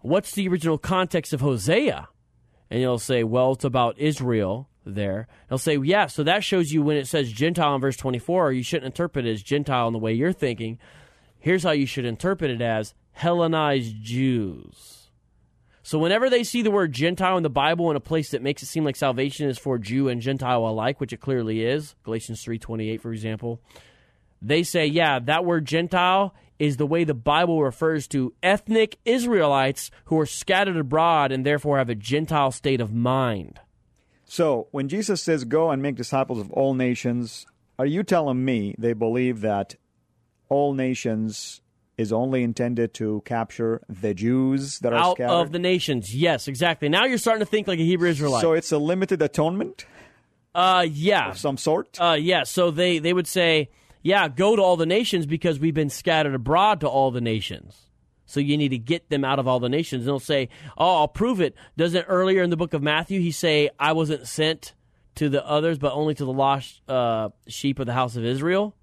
what's 0.00 0.32
the 0.32 0.48
original 0.48 0.76
context 0.76 1.32
of 1.32 1.40
Hosea? 1.40 2.08
And 2.70 2.80
you'll 2.80 2.98
say, 2.98 3.24
well, 3.24 3.52
it's 3.52 3.64
about 3.64 3.98
Israel 3.98 4.68
there. 4.84 5.28
They'll 5.48 5.58
say, 5.58 5.76
yeah, 5.76 6.06
so 6.06 6.22
that 6.24 6.44
shows 6.44 6.72
you 6.72 6.82
when 6.82 6.96
it 6.96 7.06
says 7.06 7.32
Gentile 7.32 7.74
in 7.74 7.80
verse 7.80 7.96
24, 7.96 8.52
you 8.52 8.62
shouldn't 8.62 8.86
interpret 8.86 9.26
it 9.26 9.32
as 9.32 9.42
Gentile 9.42 9.86
in 9.86 9.92
the 9.92 9.98
way 9.98 10.12
you're 10.12 10.32
thinking. 10.32 10.78
Here's 11.38 11.62
how 11.62 11.72
you 11.72 11.86
should 11.86 12.04
interpret 12.04 12.50
it 12.50 12.62
as 12.62 12.94
Hellenized 13.12 14.02
Jews. 14.02 15.10
So 15.82 15.98
whenever 15.98 16.30
they 16.30 16.44
see 16.44 16.62
the 16.62 16.70
word 16.70 16.92
Gentile 16.92 17.36
in 17.36 17.42
the 17.42 17.50
Bible 17.50 17.90
in 17.90 17.96
a 17.96 18.00
place 18.00 18.30
that 18.30 18.42
makes 18.42 18.62
it 18.62 18.66
seem 18.66 18.84
like 18.84 18.96
salvation 18.96 19.50
is 19.50 19.58
for 19.58 19.78
Jew 19.78 20.08
and 20.08 20.22
Gentile 20.22 20.66
alike, 20.66 20.98
which 20.98 21.12
it 21.12 21.20
clearly 21.20 21.62
is, 21.62 21.94
Galatians 22.04 22.42
3:28 22.42 23.02
for 23.02 23.12
example, 23.12 23.60
they 24.40 24.62
say, 24.62 24.86
yeah, 24.86 25.18
that 25.18 25.44
word 25.44 25.66
Gentile 25.66 26.34
is 26.58 26.78
the 26.78 26.86
way 26.86 27.04
the 27.04 27.12
Bible 27.12 27.62
refers 27.62 28.06
to 28.08 28.32
ethnic 28.42 28.96
Israelites 29.04 29.90
who 30.06 30.18
are 30.18 30.26
scattered 30.26 30.76
abroad 30.76 31.32
and 31.32 31.44
therefore 31.44 31.78
have 31.78 31.90
a 31.90 31.94
Gentile 31.94 32.50
state 32.50 32.80
of 32.80 32.94
mind. 32.94 33.60
So 34.34 34.66
when 34.72 34.88
Jesus 34.88 35.22
says, 35.22 35.44
"Go 35.44 35.70
and 35.70 35.80
make 35.80 35.94
disciples 35.94 36.40
of 36.40 36.50
all 36.50 36.74
nations," 36.74 37.46
are 37.78 37.86
you 37.86 38.02
telling 38.02 38.44
me 38.44 38.74
they 38.76 38.92
believe 38.92 39.42
that 39.42 39.76
all 40.48 40.74
nations 40.74 41.60
is 41.96 42.12
only 42.12 42.42
intended 42.42 42.94
to 42.94 43.22
capture 43.24 43.80
the 43.88 44.12
Jews 44.12 44.80
that 44.80 44.92
are 44.92 44.98
Out 44.98 45.16
scattered? 45.18 45.32
of 45.40 45.52
the 45.52 45.60
nations. 45.60 46.16
Yes, 46.16 46.48
exactly. 46.48 46.88
Now 46.88 47.04
you're 47.04 47.18
starting 47.18 47.46
to 47.46 47.48
think 47.48 47.68
like 47.68 47.78
a 47.78 47.84
Hebrew 47.84 48.08
Israelite. 48.08 48.40
so 48.40 48.54
it's 48.54 48.72
a 48.72 48.78
limited 48.78 49.22
atonement 49.22 49.86
uh 50.52 50.84
yeah. 50.90 51.28
of 51.28 51.38
some 51.38 51.56
sort. 51.56 51.96
Uh, 52.00 52.16
yeah, 52.18 52.42
so 52.42 52.72
they, 52.72 52.98
they 52.98 53.12
would 53.12 53.28
say, 53.28 53.70
yeah, 54.02 54.26
go 54.26 54.56
to 54.56 54.62
all 54.62 54.76
the 54.76 54.84
nations 54.84 55.26
because 55.26 55.60
we've 55.60 55.74
been 55.74 55.90
scattered 55.90 56.34
abroad 56.34 56.80
to 56.80 56.88
all 56.88 57.12
the 57.12 57.20
nations. 57.20 57.83
So 58.34 58.40
you 58.40 58.58
need 58.58 58.70
to 58.70 58.78
get 58.78 59.08
them 59.08 59.24
out 59.24 59.38
of 59.38 59.48
all 59.48 59.60
the 59.60 59.68
nations. 59.68 60.02
And 60.02 60.08
they'll 60.08 60.18
say, 60.18 60.48
oh, 60.76 60.96
I'll 60.98 61.08
prove 61.08 61.40
it. 61.40 61.54
Doesn't 61.76 62.02
earlier 62.04 62.42
in 62.42 62.50
the 62.50 62.56
book 62.56 62.74
of 62.74 62.82
Matthew 62.82 63.20
he 63.20 63.30
say, 63.30 63.70
I 63.78 63.92
wasn't 63.92 64.26
sent 64.28 64.74
to 65.14 65.28
the 65.28 65.46
others, 65.46 65.78
but 65.78 65.92
only 65.92 66.14
to 66.14 66.24
the 66.24 66.32
lost 66.32 66.82
uh, 66.90 67.28
sheep 67.46 67.78
of 67.78 67.86
the 67.86 67.92
house 67.92 68.16
of 68.16 68.24
Israel? 68.24 68.74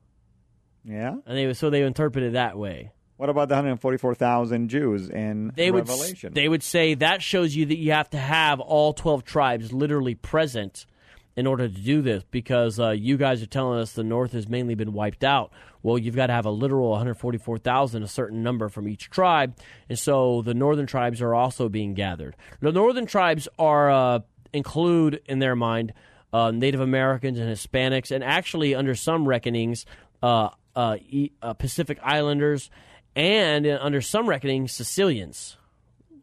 yeah. 0.86 1.16
And 1.26 1.38
they 1.38 1.54
so 1.54 1.70
they 1.70 1.84
interpret 1.84 2.24
it 2.24 2.34
that 2.34 2.58
way. 2.58 2.92
What 3.18 3.30
about 3.30 3.50
the 3.50 3.54
144,000 3.56 4.70
Jews 4.70 5.08
in 5.08 5.52
They 5.56 5.70
would 5.70 5.88
Revelation? 5.88 6.34
they 6.34 6.48
would 6.50 6.64
say 6.64 6.96
that 6.96 7.22
shows 7.22 7.56
you 7.56 7.68
that 7.68 7.78
you 7.78 7.92
have 7.92 8.10
to 8.12 8.18
have 8.18 8.60
all 8.60 8.94
twelve 8.94 9.24
tribes 9.24 9.72
literally 9.72 10.16
present 10.16 10.88
in 11.36 11.48
order 11.48 11.68
to 11.68 11.74
do 11.74 12.02
this 12.02 12.24
because 12.32 12.80
uh, 12.80 12.90
you 12.90 13.18
guys 13.18 13.42
are 13.42 13.48
telling 13.48 13.80
us 13.80 13.94
the 13.94 14.04
North 14.04 14.34
has 14.34 14.50
mainly 14.50 14.76
been 14.76 14.94
wiped 14.94 15.24
out. 15.24 15.52
Well, 15.84 15.98
you've 15.98 16.16
got 16.16 16.28
to 16.28 16.34
have 16.34 16.46
a 16.46 16.52
literal 16.52 16.90
144,000, 16.92 18.04
a 18.04 18.08
certain 18.08 18.44
number 18.44 18.70
from 18.70 18.88
each 18.88 19.10
tribe, 19.10 19.56
and 19.90 19.98
so 19.98 20.42
the 20.42 20.54
northern 20.54 20.86
tribes 20.86 21.22
are 21.22 21.34
also 21.34 21.70
being 21.70 21.94
gathered. 21.94 22.36
The 22.60 22.72
northern 22.72 23.06
tribes 23.06 23.48
are 23.58 23.90
uh, 23.90 24.20
include 24.54 25.22
in 25.26 25.40
their 25.40 25.56
mind 25.56 25.94
uh, 26.34 26.52
Native 26.52 26.82
Americans 26.82 27.40
and 27.40 27.50
Hispanics, 27.50 28.12
and 28.12 28.24
actually 28.24 28.76
under 28.76 28.96
some 28.96 29.28
reckonings, 29.28 29.86
uh, 30.22 30.50
uh, 30.76 30.98
e- 31.10 31.32
uh, 31.42 31.54
Pacific 31.54 32.00
Islanders, 32.04 32.70
and 33.16 33.66
under 33.66 34.02
some 34.02 34.30
reckonings, 34.30 34.72
Sicilians, 34.72 35.58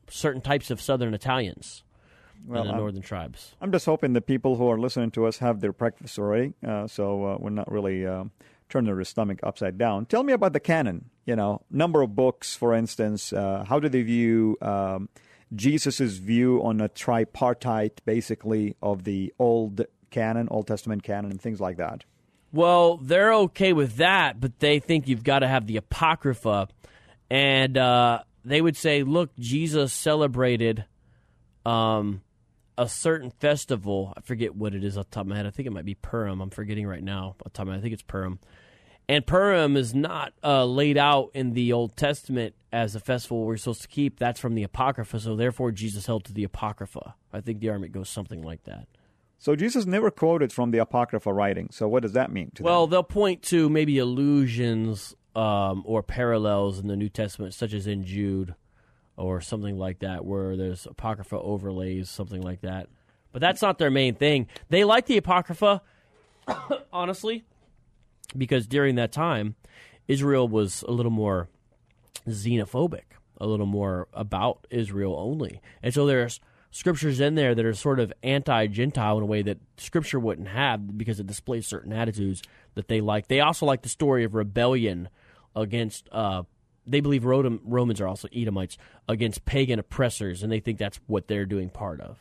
certain 0.08 0.40
types 0.40 0.70
of 0.70 0.80
Southern 0.80 1.14
Italians. 1.14 1.82
Well, 2.46 2.62
in 2.62 2.68
the 2.68 2.72
I'm- 2.74 2.80
northern 2.80 3.02
tribes. 3.02 3.54
I'm 3.60 3.72
just 3.72 3.86
hoping 3.86 4.12
the 4.12 4.20
people 4.20 4.56
who 4.56 4.70
are 4.70 4.78
listening 4.78 5.10
to 5.12 5.26
us 5.26 5.38
have 5.38 5.60
their 5.60 5.72
breakfast 5.72 6.18
already, 6.18 6.54
uh, 6.66 6.86
so 6.86 7.24
uh, 7.24 7.36
we're 7.38 7.50
not 7.50 7.70
really 7.70 8.06
uh, 8.06 8.24
turning 8.68 8.94
their 8.94 9.04
stomach 9.04 9.40
upside 9.42 9.78
down. 9.78 10.06
Tell 10.06 10.22
me 10.22 10.32
about 10.32 10.52
the 10.52 10.60
canon. 10.60 11.10
You 11.26 11.36
know, 11.36 11.62
number 11.70 12.00
of 12.02 12.14
books, 12.16 12.54
for 12.54 12.74
instance. 12.74 13.32
Uh, 13.32 13.64
how 13.68 13.78
do 13.80 13.88
they 13.88 14.02
view 14.02 14.56
um, 14.62 15.10
Jesus' 15.54 15.98
view 16.16 16.62
on 16.62 16.80
a 16.80 16.88
tripartite, 16.88 18.00
basically, 18.06 18.76
of 18.82 19.04
the 19.04 19.34
Old 19.38 19.84
Canon, 20.10 20.48
Old 20.50 20.66
Testament 20.66 21.02
canon, 21.02 21.30
and 21.30 21.40
things 21.40 21.60
like 21.60 21.76
that? 21.76 22.04
Well, 22.50 22.96
they're 22.96 23.34
okay 23.34 23.74
with 23.74 23.96
that, 23.96 24.40
but 24.40 24.58
they 24.58 24.78
think 24.78 25.06
you've 25.06 25.24
got 25.24 25.40
to 25.40 25.48
have 25.48 25.66
the 25.66 25.76
Apocrypha. 25.76 26.68
And 27.30 27.76
uh, 27.76 28.22
they 28.42 28.62
would 28.62 28.76
say, 28.76 29.02
look, 29.02 29.36
Jesus 29.38 29.92
celebrated 29.92 30.86
um, 31.66 32.22
a 32.78 32.88
certain 32.88 33.30
festival. 33.30 34.14
I 34.16 34.20
forget 34.22 34.54
what 34.54 34.74
it 34.74 34.82
is 34.84 34.96
off 34.96 35.10
the 35.10 35.14
top 35.16 35.20
of 35.22 35.26
my 35.28 35.36
head. 35.36 35.46
I 35.46 35.50
think 35.50 35.66
it 35.66 35.72
might 35.72 35.84
be 35.84 35.94
Purim. 35.96 36.40
I'm 36.40 36.48
forgetting 36.50 36.86
right 36.86 37.02
now. 37.02 37.30
Off 37.30 37.38
the 37.44 37.50
top 37.50 37.64
of 37.64 37.66
my 37.68 37.72
head. 37.74 37.80
I 37.80 37.82
think 37.82 37.92
it's 37.92 38.02
Purim. 38.02 38.38
And 39.10 39.26
Purim 39.26 39.76
is 39.76 39.94
not 39.94 40.32
uh, 40.44 40.64
laid 40.64 40.96
out 40.96 41.30
in 41.34 41.54
the 41.54 41.72
Old 41.72 41.96
Testament 41.96 42.54
as 42.72 42.94
a 42.94 43.00
festival 43.00 43.44
we're 43.44 43.56
supposed 43.56 43.82
to 43.82 43.88
keep. 43.88 44.18
That's 44.18 44.38
from 44.38 44.54
the 44.54 44.62
Apocrypha. 44.62 45.18
So 45.20 45.34
therefore, 45.34 45.72
Jesus 45.72 46.06
held 46.06 46.24
to 46.26 46.32
the 46.32 46.44
Apocrypha. 46.44 47.14
I 47.32 47.40
think 47.40 47.60
the 47.60 47.68
argument 47.70 47.92
goes 47.92 48.08
something 48.10 48.42
like 48.42 48.64
that. 48.64 48.86
So 49.38 49.56
Jesus 49.56 49.86
never 49.86 50.10
quoted 50.10 50.52
from 50.52 50.72
the 50.72 50.78
Apocrypha 50.78 51.32
writing. 51.32 51.68
So 51.72 51.88
what 51.88 52.02
does 52.02 52.12
that 52.12 52.30
mean 52.30 52.50
to 52.56 52.62
Well, 52.62 52.86
them? 52.86 52.90
they'll 52.90 53.02
point 53.02 53.42
to 53.44 53.68
maybe 53.70 53.98
allusions 53.98 55.14
um, 55.34 55.82
or 55.86 56.02
parallels 56.02 56.78
in 56.78 56.88
the 56.88 56.96
New 56.96 57.08
Testament, 57.08 57.54
such 57.54 57.72
as 57.72 57.86
in 57.86 58.04
Jude 58.04 58.54
or 59.18 59.40
something 59.40 59.76
like 59.76 59.98
that, 59.98 60.24
where 60.24 60.56
there's 60.56 60.86
Apocrypha 60.86 61.36
overlays, 61.36 62.08
something 62.08 62.40
like 62.40 62.60
that. 62.60 62.88
But 63.32 63.40
that's 63.42 63.60
not 63.60 63.78
their 63.78 63.90
main 63.90 64.14
thing. 64.14 64.46
They 64.70 64.84
like 64.84 65.06
the 65.06 65.16
Apocrypha, 65.16 65.82
honestly, 66.92 67.44
because 68.36 68.66
during 68.66 68.94
that 68.94 69.12
time, 69.12 69.56
Israel 70.06 70.48
was 70.48 70.82
a 70.86 70.92
little 70.92 71.10
more 71.10 71.48
xenophobic, 72.28 73.02
a 73.38 73.46
little 73.46 73.66
more 73.66 74.08
about 74.12 74.66
Israel 74.70 75.16
only. 75.18 75.60
And 75.82 75.92
so 75.92 76.06
there's 76.06 76.40
scriptures 76.70 77.18
in 77.18 77.34
there 77.34 77.54
that 77.54 77.64
are 77.64 77.74
sort 77.74 77.98
of 77.98 78.12
anti 78.22 78.68
Gentile 78.68 79.18
in 79.18 79.24
a 79.24 79.26
way 79.26 79.42
that 79.42 79.58
scripture 79.76 80.20
wouldn't 80.20 80.48
have 80.48 80.96
because 80.96 81.18
it 81.18 81.26
displays 81.26 81.66
certain 81.66 81.92
attitudes 81.92 82.42
that 82.74 82.88
they 82.88 83.00
like. 83.00 83.26
They 83.26 83.40
also 83.40 83.66
like 83.66 83.82
the 83.82 83.88
story 83.88 84.24
of 84.24 84.34
rebellion 84.34 85.08
against. 85.56 86.08
Uh, 86.12 86.44
they 86.88 87.00
believe 87.00 87.24
Romans 87.24 88.00
are 88.00 88.08
also 88.08 88.28
Edomites 88.34 88.78
against 89.08 89.44
pagan 89.44 89.78
oppressors, 89.78 90.42
and 90.42 90.50
they 90.50 90.60
think 90.60 90.78
that's 90.78 91.00
what 91.06 91.28
they're 91.28 91.46
doing 91.46 91.68
part 91.68 92.00
of. 92.00 92.18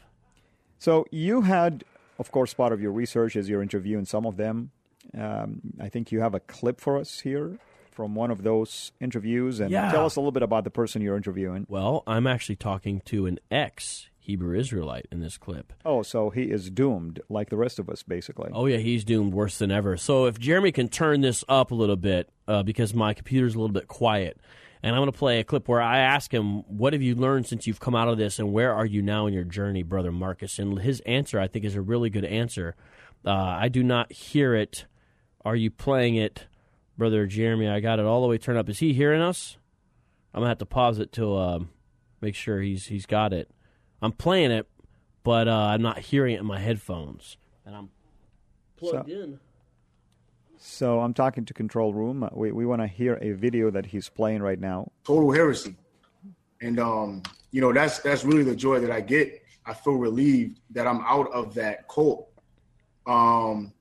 So 0.79 1.05
you 1.11 1.41
had, 1.41 1.83
of 2.19 2.31
course, 2.31 2.53
part 2.53 2.71
of 2.73 2.81
your 2.81 2.91
research 2.91 3.35
is 3.35 3.49
your 3.49 3.61
interview 3.61 3.97
interviewing 3.97 4.05
some 4.05 4.25
of 4.25 4.37
them. 4.37 4.71
Um, 5.17 5.61
I 5.79 5.89
think 5.89 6.11
you 6.11 6.19
have 6.21 6.35
a 6.35 6.39
clip 6.39 6.81
for 6.81 6.97
us 6.97 7.21
here 7.21 7.59
from 7.91 8.13
one 8.13 8.29
of 8.29 8.43
those 8.43 8.91
interviews, 8.99 9.59
and 9.59 9.71
yeah. 9.71 9.91
tell 9.91 10.05
us 10.05 10.15
a 10.15 10.19
little 10.19 10.31
bit 10.31 10.43
about 10.43 10.63
the 10.63 10.69
person 10.69 11.01
you're 11.01 11.17
interviewing. 11.17 11.65
Well, 11.67 12.03
I'm 12.05 12.27
actually 12.27 12.57
talking 12.57 13.01
to 13.05 13.25
an 13.25 13.39
ex 13.49 14.07
Hebrew 14.27 14.59
Israelite 14.59 15.07
in 15.09 15.21
this 15.21 15.37
clip. 15.37 15.71
Oh, 15.85 16.03
so 16.03 16.29
he 16.29 16.51
is 16.51 16.69
doomed 16.69 17.21
like 17.29 17.49
the 17.49 17.55
rest 17.55 17.79
of 17.79 17.89
us, 17.89 18.03
basically. 18.03 18.51
Oh, 18.53 18.65
yeah, 18.65 18.75
he's 18.75 19.05
doomed 19.05 19.33
worse 19.33 19.57
than 19.57 19.71
ever. 19.71 19.95
So 19.95 20.25
if 20.25 20.37
Jeremy 20.37 20.73
can 20.73 20.89
turn 20.89 21.21
this 21.21 21.45
up 21.47 21.71
a 21.71 21.75
little 21.75 21.95
bit, 21.95 22.29
uh, 22.45 22.61
because 22.61 22.93
my 22.93 23.13
computer's 23.13 23.55
a 23.55 23.57
little 23.57 23.73
bit 23.73 23.87
quiet, 23.87 24.37
and 24.83 24.93
I'm 24.93 24.99
going 24.99 25.09
to 25.13 25.17
play 25.17 25.39
a 25.39 25.45
clip 25.45 25.69
where 25.69 25.81
I 25.81 25.99
ask 25.99 26.33
him, 26.33 26.63
What 26.63 26.91
have 26.91 27.01
you 27.01 27.15
learned 27.15 27.47
since 27.47 27.67
you've 27.67 27.79
come 27.79 27.95
out 27.95 28.09
of 28.09 28.17
this, 28.17 28.37
and 28.37 28.51
where 28.51 28.73
are 28.73 28.85
you 28.85 29.01
now 29.01 29.27
in 29.27 29.33
your 29.33 29.45
journey, 29.45 29.81
Brother 29.81 30.11
Marcus? 30.11 30.59
And 30.59 30.77
his 30.77 30.99
answer, 31.05 31.39
I 31.39 31.47
think, 31.47 31.63
is 31.63 31.75
a 31.75 31.81
really 31.81 32.09
good 32.09 32.25
answer. 32.25 32.75
Uh, 33.25 33.31
I 33.31 33.69
do 33.69 33.81
not 33.81 34.11
hear 34.11 34.53
it. 34.55 34.87
Are 35.45 35.55
you 35.55 35.71
playing 35.71 36.15
it, 36.15 36.47
Brother 36.97 37.25
Jeremy? 37.27 37.69
I 37.69 37.79
got 37.79 37.99
it 37.99 38.05
all 38.05 38.21
the 38.21 38.27
way 38.27 38.37
turned 38.37 38.57
up. 38.57 38.67
Is 38.67 38.79
he 38.79 38.91
hearing 38.91 39.21
us? 39.21 39.57
I'm 40.33 40.41
going 40.41 40.47
to 40.47 40.49
have 40.49 40.57
to 40.57 40.65
pause 40.65 40.99
it 40.99 41.13
to 41.13 41.33
uh, 41.33 41.59
make 42.19 42.35
sure 42.35 42.59
he's 42.59 42.87
he's 42.87 43.05
got 43.05 43.31
it. 43.31 43.49
I'm 44.01 44.11
playing 44.11 44.51
it, 44.51 44.67
but 45.23 45.47
uh, 45.47 45.51
I'm 45.51 45.81
not 45.81 45.99
hearing 45.99 46.35
it 46.35 46.39
in 46.39 46.45
my 46.45 46.59
headphones, 46.59 47.37
and 47.65 47.75
I'm 47.75 47.89
plugged 48.77 49.09
so, 49.09 49.15
in. 49.15 49.39
So 50.57 50.99
I'm 50.99 51.13
talking 51.13 51.45
to 51.45 51.53
control 51.53 51.93
room. 51.93 52.27
We 52.33 52.51
we 52.51 52.65
want 52.65 52.81
to 52.81 52.87
hear 52.87 53.17
a 53.21 53.31
video 53.31 53.71
that 53.71 53.87
he's 53.87 54.09
playing 54.09 54.41
right 54.41 54.59
now. 54.59 54.91
Total 55.03 55.31
heresy, 55.31 55.75
and 56.61 56.79
um, 56.79 57.23
you 57.51 57.61
know 57.61 57.73
that's 57.73 57.99
that's 57.99 58.23
really 58.23 58.43
the 58.43 58.55
joy 58.55 58.79
that 58.79 58.91
I 58.91 59.01
get. 59.01 59.43
I 59.65 59.73
feel 59.73 59.95
relieved 59.95 60.61
that 60.71 60.87
I'm 60.87 61.01
out 61.01 61.31
of 61.33 61.53
that 61.55 61.87
cult. 61.87 62.29
Um, 63.05 63.73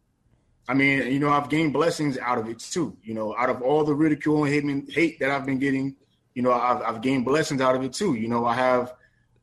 I 0.69 0.75
mean, 0.75 1.13
you 1.13 1.21
know, 1.21 1.31
I've 1.31 1.49
gained 1.49 1.73
blessings 1.73 2.19
out 2.19 2.39
of 2.39 2.49
it 2.49 2.59
too. 2.59 2.97
You 3.03 3.15
know, 3.15 3.37
out 3.37 3.51
of 3.51 3.63
all 3.63 3.85
the 3.85 3.95
ridicule 3.95 4.45
and 4.45 4.53
hate, 4.53 4.91
hate 4.93 5.21
that 5.21 5.31
I've 5.31 5.47
been 5.47 5.59
getting, 5.59 5.95
you 6.35 6.43
know, 6.43 6.53
I've, 6.53 6.83
I've 6.83 7.03
gained 7.03 7.25
blessings 7.25 7.61
out 7.61 7.77
of 7.77 7.85
it 7.85 7.93
too. 7.93 8.15
You 8.15 8.29
know, 8.29 8.47
I 8.47 8.55
have 8.55 8.95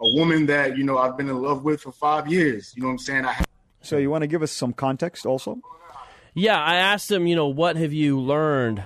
a 0.03 0.15
woman 0.15 0.45
that 0.47 0.77
you 0.77 0.83
know 0.83 0.97
I've 0.97 1.17
been 1.17 1.29
in 1.29 1.41
love 1.41 1.63
with 1.63 1.81
for 1.81 1.91
five 1.91 2.27
years. 2.27 2.73
You 2.75 2.81
know 2.81 2.87
what 2.89 2.93
I'm 2.93 2.99
saying? 2.99 3.25
I 3.25 3.43
so 3.81 3.97
you 3.97 4.09
want 4.09 4.21
to 4.21 4.27
give 4.27 4.41
us 4.41 4.51
some 4.51 4.73
context 4.73 5.25
also? 5.25 5.59
Yeah, 6.33 6.59
I 6.59 6.75
asked 6.75 7.11
him. 7.11 7.27
You 7.27 7.35
know, 7.35 7.47
what 7.47 7.75
have 7.75 7.93
you 7.93 8.19
learned 8.19 8.83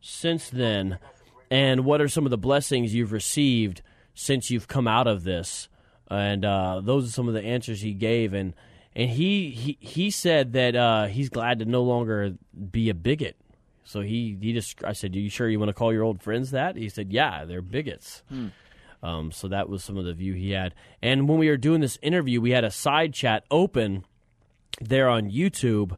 since 0.00 0.48
then, 0.48 0.98
and 1.50 1.84
what 1.84 2.00
are 2.00 2.08
some 2.08 2.24
of 2.24 2.30
the 2.30 2.38
blessings 2.38 2.94
you've 2.94 3.12
received 3.12 3.82
since 4.14 4.50
you've 4.50 4.68
come 4.68 4.88
out 4.88 5.06
of 5.06 5.24
this? 5.24 5.68
And 6.10 6.44
uh, 6.44 6.80
those 6.82 7.08
are 7.08 7.12
some 7.12 7.28
of 7.28 7.34
the 7.34 7.42
answers 7.42 7.82
he 7.82 7.92
gave, 7.92 8.32
and 8.32 8.54
and 8.96 9.10
he 9.10 9.50
he, 9.50 9.78
he 9.80 10.10
said 10.10 10.54
that 10.54 10.74
uh, 10.74 11.06
he's 11.06 11.28
glad 11.28 11.60
to 11.60 11.64
no 11.64 11.82
longer 11.82 12.34
be 12.70 12.88
a 12.88 12.94
bigot. 12.94 13.36
So 13.84 14.00
he 14.00 14.36
he 14.40 14.52
just 14.52 14.82
I 14.82 14.92
said, 14.92 15.14
"Are 15.14 15.18
you 15.18 15.30
sure 15.30 15.48
you 15.48 15.58
want 15.58 15.68
to 15.68 15.74
call 15.74 15.92
your 15.92 16.02
old 16.02 16.22
friends 16.22 16.50
that?" 16.50 16.76
He 16.76 16.88
said, 16.88 17.12
"Yeah, 17.12 17.44
they're 17.44 17.62
bigots." 17.62 18.22
Hmm. 18.28 18.48
Um, 19.02 19.30
so 19.30 19.48
that 19.48 19.68
was 19.68 19.84
some 19.84 19.96
of 19.96 20.04
the 20.04 20.12
view 20.12 20.34
he 20.34 20.50
had. 20.50 20.74
And 21.02 21.28
when 21.28 21.38
we 21.38 21.48
were 21.48 21.56
doing 21.56 21.80
this 21.80 21.98
interview, 22.02 22.40
we 22.40 22.50
had 22.50 22.64
a 22.64 22.70
side 22.70 23.14
chat 23.14 23.44
open 23.50 24.04
there 24.80 25.08
on 25.08 25.30
YouTube, 25.30 25.96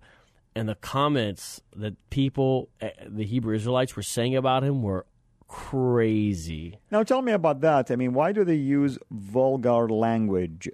and 0.55 0.69
the 0.69 0.75
comments 0.75 1.61
that 1.75 1.95
people, 2.11 2.69
eh, 2.81 2.91
the 3.07 3.25
Hebrew 3.25 3.55
Israelites, 3.55 3.97
were 3.97 4.03
saying 4.03 4.37
about 4.37 4.65
him 4.65 4.83
were 4.83 5.07
crazy. 5.49 6.79
Now, 6.91 7.03
tell 7.03 7.23
me 7.23 7.33
about 7.33 7.61
that. 7.63 7.91
I 7.91 7.97
mean, 7.97 8.13
why 8.15 8.33
do 8.33 8.45
they 8.45 8.55
use 8.55 8.99
vulgar 9.11 9.89
language? 9.89 10.69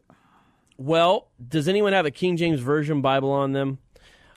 Well, 0.76 1.28
does 1.46 1.68
anyone 1.68 1.94
have 1.94 2.06
a 2.06 2.10
King 2.10 2.36
James 2.36 2.60
Version 2.60 3.00
Bible 3.00 3.30
on 3.30 3.52
them? 3.52 3.78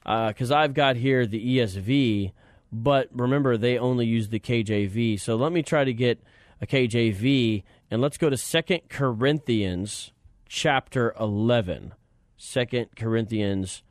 Because 0.03 0.51
uh, 0.51 0.57
I've 0.57 0.73
got 0.73 0.95
here 0.95 1.25
the 1.27 1.57
ESV, 1.57 2.31
but 2.71 3.09
remember, 3.11 3.57
they 3.57 3.77
only 3.77 4.05
use 4.05 4.29
the 4.29 4.39
KJV. 4.39 5.19
So 5.19 5.35
let 5.35 5.51
me 5.51 5.61
try 5.61 5.83
to 5.83 5.93
get 5.93 6.23
a 6.61 6.67
KJV 6.67 7.63
and 7.91 8.01
let's 8.01 8.17
go 8.17 8.29
to 8.29 8.37
Second 8.37 8.81
Corinthians 8.89 10.11
chapter 10.47 11.15
11. 11.19 11.93
2 12.37 12.85
Corinthians 12.95 13.83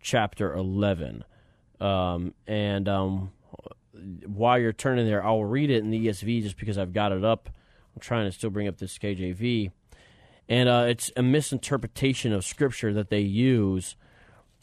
chapter 0.00 0.52
11. 0.54 1.24
Um, 1.80 2.34
and 2.46 2.88
um, 2.88 3.32
while 4.26 4.58
you're 4.58 4.72
turning 4.72 5.06
there, 5.06 5.24
I'll 5.24 5.44
read 5.44 5.70
it 5.70 5.82
in 5.82 5.90
the 5.90 6.06
ESV 6.06 6.42
just 6.42 6.56
because 6.56 6.78
I've 6.78 6.92
got 6.92 7.12
it 7.12 7.24
up. 7.24 7.50
I'm 7.94 8.00
trying 8.00 8.26
to 8.26 8.32
still 8.32 8.50
bring 8.50 8.68
up 8.68 8.78
this 8.78 8.98
KJV. 8.98 9.70
And 10.48 10.68
uh, 10.68 10.86
it's 10.88 11.12
a 11.16 11.22
misinterpretation 11.22 12.32
of 12.32 12.44
Scripture 12.44 12.92
that 12.94 13.10
they 13.10 13.20
use 13.20 13.96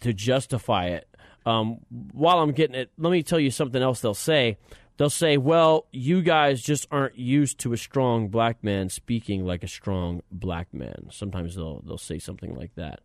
to 0.02 0.14
justify 0.14 0.88
it. 0.88 1.08
Um, 1.46 1.80
while 2.12 2.40
I'm 2.40 2.52
getting 2.52 2.76
it, 2.76 2.92
let 2.98 3.12
me 3.12 3.24
tell 3.24 3.40
you 3.40 3.52
something 3.52 3.82
else 3.82 4.02
they'll 4.02 4.14
say 4.14 4.58
they'll 5.00 5.10
say, 5.10 5.38
well, 5.38 5.88
you 5.92 6.22
guys 6.22 6.62
just 6.62 6.86
aren't 6.92 7.18
used 7.18 7.58
to 7.60 7.72
a 7.72 7.78
strong 7.78 8.28
black 8.28 8.62
man 8.62 8.90
speaking 8.90 9.46
like 9.46 9.64
a 9.64 9.68
strong 9.68 10.22
black 10.30 10.74
man. 10.74 11.08
Sometimes 11.10 11.56
they'll 11.56 11.82
they'll 11.82 11.98
say 11.98 12.20
something 12.20 12.54
like 12.54 12.76
that. 12.76 13.00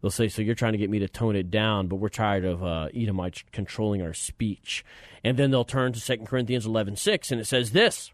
They'll 0.00 0.10
say, 0.10 0.28
so 0.28 0.42
you're 0.42 0.54
trying 0.54 0.72
to 0.72 0.78
get 0.78 0.90
me 0.90 0.98
to 0.98 1.08
tone 1.08 1.36
it 1.36 1.50
down, 1.50 1.86
but 1.86 1.96
we're 1.96 2.08
tired 2.08 2.44
of 2.44 2.62
uh, 2.62 2.88
Edomites 2.94 3.44
controlling 3.52 4.02
our 4.02 4.12
speech. 4.12 4.84
And 5.22 5.38
then 5.38 5.50
they'll 5.50 5.64
turn 5.64 5.94
to 5.94 6.00
2 6.00 6.24
Corinthians 6.24 6.66
11.6, 6.66 7.30
and 7.30 7.40
it 7.40 7.46
says 7.46 7.72
this, 7.72 8.12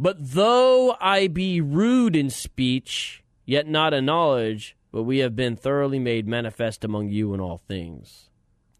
But 0.00 0.16
though 0.18 0.96
I 1.00 1.28
be 1.28 1.60
rude 1.60 2.16
in 2.16 2.28
speech, 2.28 3.22
yet 3.44 3.68
not 3.68 3.94
in 3.94 4.04
knowledge, 4.04 4.76
but 4.90 5.04
we 5.04 5.18
have 5.18 5.36
been 5.36 5.54
thoroughly 5.54 6.00
made 6.00 6.26
manifest 6.26 6.82
among 6.82 7.10
you 7.10 7.34
in 7.34 7.40
all 7.40 7.58
things. 7.58 8.30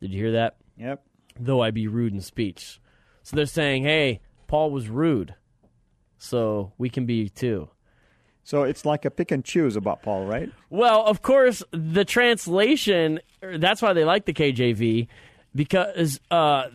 Did 0.00 0.12
you 0.12 0.20
hear 0.20 0.32
that? 0.32 0.56
Yep. 0.76 1.04
Though 1.38 1.62
I 1.62 1.70
be 1.70 1.86
rude 1.86 2.12
in 2.12 2.20
speech. 2.20 2.80
So 3.26 3.34
they're 3.34 3.46
saying, 3.46 3.82
hey, 3.82 4.20
Paul 4.46 4.70
was 4.70 4.88
rude, 4.88 5.34
so 6.16 6.70
we 6.78 6.88
can 6.88 7.06
be 7.06 7.28
too. 7.28 7.68
So 8.44 8.62
it's 8.62 8.84
like 8.84 9.04
a 9.04 9.10
pick 9.10 9.32
and 9.32 9.44
choose 9.44 9.74
about 9.74 10.00
Paul, 10.00 10.26
right? 10.26 10.48
Well, 10.70 11.04
of 11.04 11.22
course, 11.22 11.60
the 11.72 12.04
translation, 12.04 13.18
that's 13.42 13.82
why 13.82 13.94
they 13.94 14.04
like 14.04 14.26
the 14.26 14.32
KJV, 14.32 15.08
because 15.56 16.20
uh, 16.30 16.68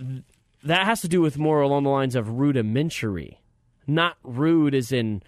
that 0.63 0.85
has 0.85 0.99
to 1.03 1.07
do 1.07 1.21
with 1.21 1.37
more 1.37 1.61
along 1.61 1.83
the 1.83 1.89
lines 1.89 2.15
of 2.15 2.27
rudimentary, 2.27 3.39
not 3.87 4.17
rude 4.21 4.75
as 4.75 4.91
in 4.91 5.23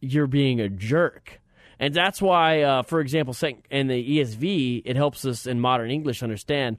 you're 0.00 0.26
being 0.26 0.58
a 0.58 0.70
jerk. 0.70 1.38
And 1.78 1.92
that's 1.92 2.22
why, 2.22 2.62
uh, 2.62 2.82
for 2.82 3.00
example, 3.00 3.36
in 3.70 3.88
the 3.88 4.18
ESV, 4.18 4.84
it 4.86 4.96
helps 4.96 5.26
us 5.26 5.46
in 5.46 5.60
modern 5.60 5.90
English 5.90 6.22
understand 6.22 6.78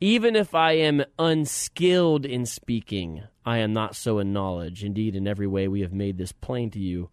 even 0.00 0.34
if 0.34 0.54
I 0.54 0.72
am 0.72 1.04
unskilled 1.18 2.24
in 2.24 2.46
speaking, 2.46 3.22
I 3.44 3.58
am 3.58 3.72
not 3.72 3.94
so 3.94 4.18
in 4.18 4.32
knowledge. 4.32 4.82
Indeed, 4.82 5.14
in 5.14 5.26
every 5.26 5.46
way 5.46 5.68
we 5.68 5.82
have 5.82 5.92
made 5.92 6.18
this 6.18 6.32
plain 6.32 6.70
to 6.70 6.78
you 6.78 7.10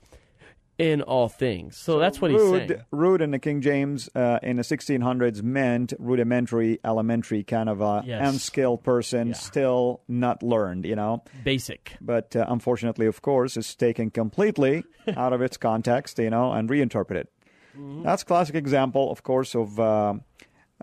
in 0.78 1.02
all 1.02 1.28
things. 1.28 1.76
So, 1.76 1.94
so 1.94 2.00
that's 2.00 2.22
what 2.22 2.32
rude, 2.32 2.62
he's 2.62 2.70
saying. 2.70 2.84
Rude 2.92 3.22
in 3.22 3.32
the 3.32 3.40
King 3.40 3.62
James 3.62 4.10
uh, 4.16 4.40
in 4.44 4.58
the 4.58 4.64
1600s 4.64 5.42
meant 5.42 5.94
rudimentary, 5.98 6.80
elementary, 6.86 7.44
kind 7.44 7.68
of 7.68 7.82
a 7.82 8.04
yes. 8.06 8.30
unskilled 8.30 8.84
person, 8.84 9.30
yeah. 9.30 9.34
still 9.34 10.02
not 10.08 10.44
learned, 10.44 10.86
you 10.86 10.96
know? 10.96 11.24
Basic. 11.44 11.94
But 12.00 12.36
uh, 12.36 12.46
unfortunately, 12.48 13.08
of 13.08 13.22
course, 13.22 13.58
it's 13.58 13.76
taken 13.76 14.12
completely 14.12 14.84
out 15.18 15.34
of 15.34 15.42
its 15.42 15.58
context, 15.58 16.20
you 16.20 16.30
know, 16.30 16.52
and 16.54 16.70
reinterpreted. 16.70 17.28
Mm-hmm. 17.76 18.04
That's 18.04 18.24
classic 18.24 18.56
example, 18.56 19.12
of 19.12 19.24
course, 19.24 19.56
of 19.56 19.80
uh, 19.80 20.16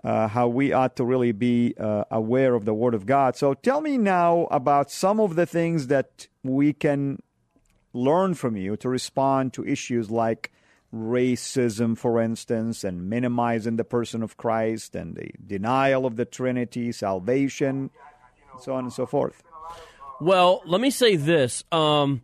uh, 0.03 0.27
how 0.27 0.47
we 0.47 0.73
ought 0.73 0.95
to 0.97 1.03
really 1.03 1.31
be 1.31 1.73
uh, 1.79 2.03
aware 2.11 2.53
of 2.53 2.65
the 2.65 2.73
Word 2.73 2.93
of 2.93 3.05
God. 3.05 3.35
So 3.35 3.53
tell 3.53 3.81
me 3.81 3.97
now 3.97 4.47
about 4.51 4.91
some 4.91 5.19
of 5.19 5.35
the 5.35 5.45
things 5.45 5.87
that 5.87 6.27
we 6.43 6.73
can 6.73 7.21
learn 7.93 8.33
from 8.33 8.55
you 8.55 8.75
to 8.77 8.89
respond 8.89 9.53
to 9.53 9.65
issues 9.65 10.11
like 10.11 10.51
racism, 10.93 11.97
for 11.97 12.21
instance, 12.21 12.83
and 12.83 13.09
minimizing 13.09 13.77
the 13.77 13.83
person 13.83 14.21
of 14.21 14.37
Christ 14.37 14.95
and 14.95 15.15
the 15.15 15.31
denial 15.45 16.05
of 16.05 16.15
the 16.15 16.25
Trinity, 16.25 16.91
salvation, 16.91 17.89
so 18.61 18.73
on 18.73 18.85
and 18.85 18.93
so 18.93 19.05
forth. 19.05 19.43
Well, 20.21 20.61
let 20.65 20.79
me 20.79 20.91
say 20.91 21.15
this. 21.15 21.63
Um, 21.71 22.21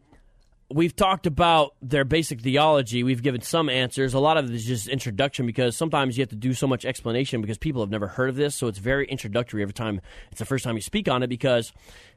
we've 0.74 0.96
talked 0.96 1.26
about 1.28 1.76
their 1.82 2.04
basic 2.06 2.42
theology. 2.42 3.04
We've 3.04 3.22
given 3.22 3.42
some 3.42 3.70
answers. 3.70 4.14
A 4.14 4.20
lot 4.20 4.38
of 4.38 4.50
it 4.50 4.56
is 4.56 4.66
just 4.66 4.88
introduction 4.88 5.46
because 5.46 5.76
sometimes 5.76 6.18
you 6.18 6.22
have 6.22 6.30
to 6.30 6.36
do 6.36 6.54
so 6.54 6.68
much 6.68 6.86
explanation 6.86 7.42
because 7.42 7.58
people 7.58 7.82
have 7.82 7.90
never 7.90 8.08
heard 8.08 8.30
of 8.30 8.36
this. 8.36 8.56
So 8.56 8.68
it's 8.68 8.80
very 8.80 9.06
introductory 9.08 9.62
every 9.62 9.74
time 9.74 10.02
it's 10.32 10.40
the 10.40 10.46
first 10.46 10.64
time 10.64 10.76
you 10.76 10.82
speak 10.82 11.08
on 11.08 11.24
it 11.24 11.28
because 11.28 11.74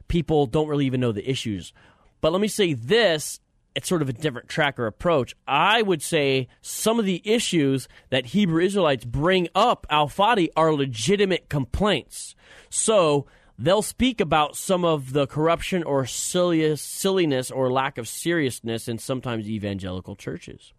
people 0.07 0.45
don't 0.45 0.67
really 0.67 0.85
even 0.85 0.99
know 0.99 1.11
the 1.11 1.29
issues. 1.29 1.73
But 2.21 2.31
let 2.31 2.41
me 2.41 2.47
say 2.47 2.73
this 2.73 3.39
it's 3.75 3.89
sort 3.89 4.01
of 4.01 4.07
a 4.07 4.13
different 4.13 4.47
track 4.47 4.79
or 4.79 4.87
approach. 4.87 5.35
I 5.45 5.81
would 5.81 6.01
say 6.01 6.47
some 6.61 6.97
of 6.97 7.05
the 7.05 7.21
issues 7.25 7.89
that 8.09 8.27
Hebrew 8.27 8.63
Israelites 8.63 9.03
bring 9.03 9.49
up, 9.53 9.85
Al 9.89 10.07
Fadi, 10.07 10.47
are 10.55 10.73
legitimate 10.73 11.49
complaints. 11.49 12.35
So 12.69 13.27
they'll 13.57 13.81
speak 13.81 14.19
about 14.21 14.55
some 14.55 14.83
of 14.83 15.13
the 15.13 15.27
corruption 15.27 15.83
or 15.83 16.05
silliness 16.05 17.51
or 17.51 17.71
lack 17.71 17.97
of 17.97 18.07
seriousness 18.07 18.87
in 18.87 18.97
sometimes 18.97 19.49
evangelical 19.49 20.15
churches. 20.15 20.73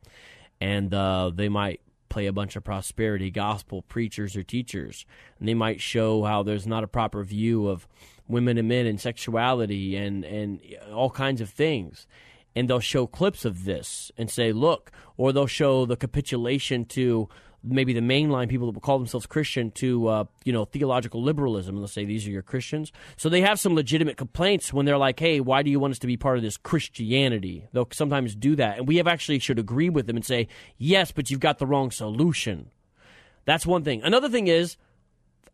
And 0.61 0.93
uh, 0.93 1.31
they 1.35 1.49
might 1.49 1.81
play 2.09 2.27
a 2.27 2.33
bunch 2.33 2.57
of 2.57 2.65
prosperity 2.65 3.31
gospel 3.31 3.83
preachers 3.83 4.37
or 4.37 4.43
teachers. 4.43 5.05
And 5.39 5.49
they 5.49 5.55
might 5.55 5.81
show 5.81 6.25
how 6.25 6.43
there's 6.43 6.67
not 6.67 6.85
a 6.85 6.89
proper 6.89 7.23
view 7.25 7.69
of 7.69 7.87
women 8.29 8.59
and 8.59 8.69
men 8.69 8.87
and 8.87 9.01
sexuality 9.01 9.97
and, 9.97 10.25
and 10.25 10.61
all 10.93 11.11
kinds 11.11 11.41
of 11.41 11.51
things 11.51 12.07
and 12.57 12.71
they'll 12.71 12.81
show 12.81 13.07
clips 13.07 13.45
of 13.45 13.67
this 13.67 14.11
and 14.17 14.31
say, 14.31 14.51
look, 14.51 14.91
or 15.19 15.31
they'll 15.31 15.47
show 15.47 15.85
the 15.85 15.95
capitulation 15.95 16.87
to 16.87 17.29
maybe 17.67 17.93
the 17.93 18.01
mainline 18.01 18.49
people 18.49 18.67
that 18.67 18.75
will 18.75 18.81
call 18.81 18.99
themselves 18.99 19.27
Christian 19.27 19.71
to 19.73 20.09
uh, 20.09 20.25
you 20.45 20.53
know 20.53 20.65
theological 20.65 21.23
liberalism, 21.23 21.77
they'll 21.77 21.89
say 21.89 22.05
these 22.05 22.27
are 22.27 22.31
your 22.31 22.43
Christians. 22.43 22.93
So 23.17 23.29
they 23.29 23.41
have 23.41 23.59
some 23.61 23.75
legitimate 23.75 24.17
complaints 24.17 24.73
when 24.73 24.87
they're 24.87 24.99
like, 24.99 25.19
"Hey, 25.19 25.41
why 25.41 25.63
do 25.63 25.71
you 25.71 25.81
want 25.81 25.93
us 25.93 25.99
to 26.01 26.07
be 26.07 26.17
part 26.17 26.37
of 26.37 26.43
this 26.43 26.57
Christianity?" 26.57 27.67
They'll 27.73 27.89
sometimes 27.93 28.35
do 28.35 28.57
that, 28.57 28.79
and 28.79 28.89
we 28.89 28.97
have 28.97 29.09
actually 29.09 29.39
should 29.39 29.59
agree 29.59 29.91
with 29.91 30.07
them 30.07 30.17
and 30.17 30.25
say, 30.25 30.49
"Yes, 30.79 31.13
but 31.13 31.31
you've 31.31 31.41
got 31.41 31.59
the 31.59 31.67
wrong 31.67 31.91
solution." 31.91 32.71
That's 33.45 33.67
one 33.67 33.85
thing. 33.85 34.03
Another 34.03 34.29
thing 34.29 34.49
is, 34.49 34.77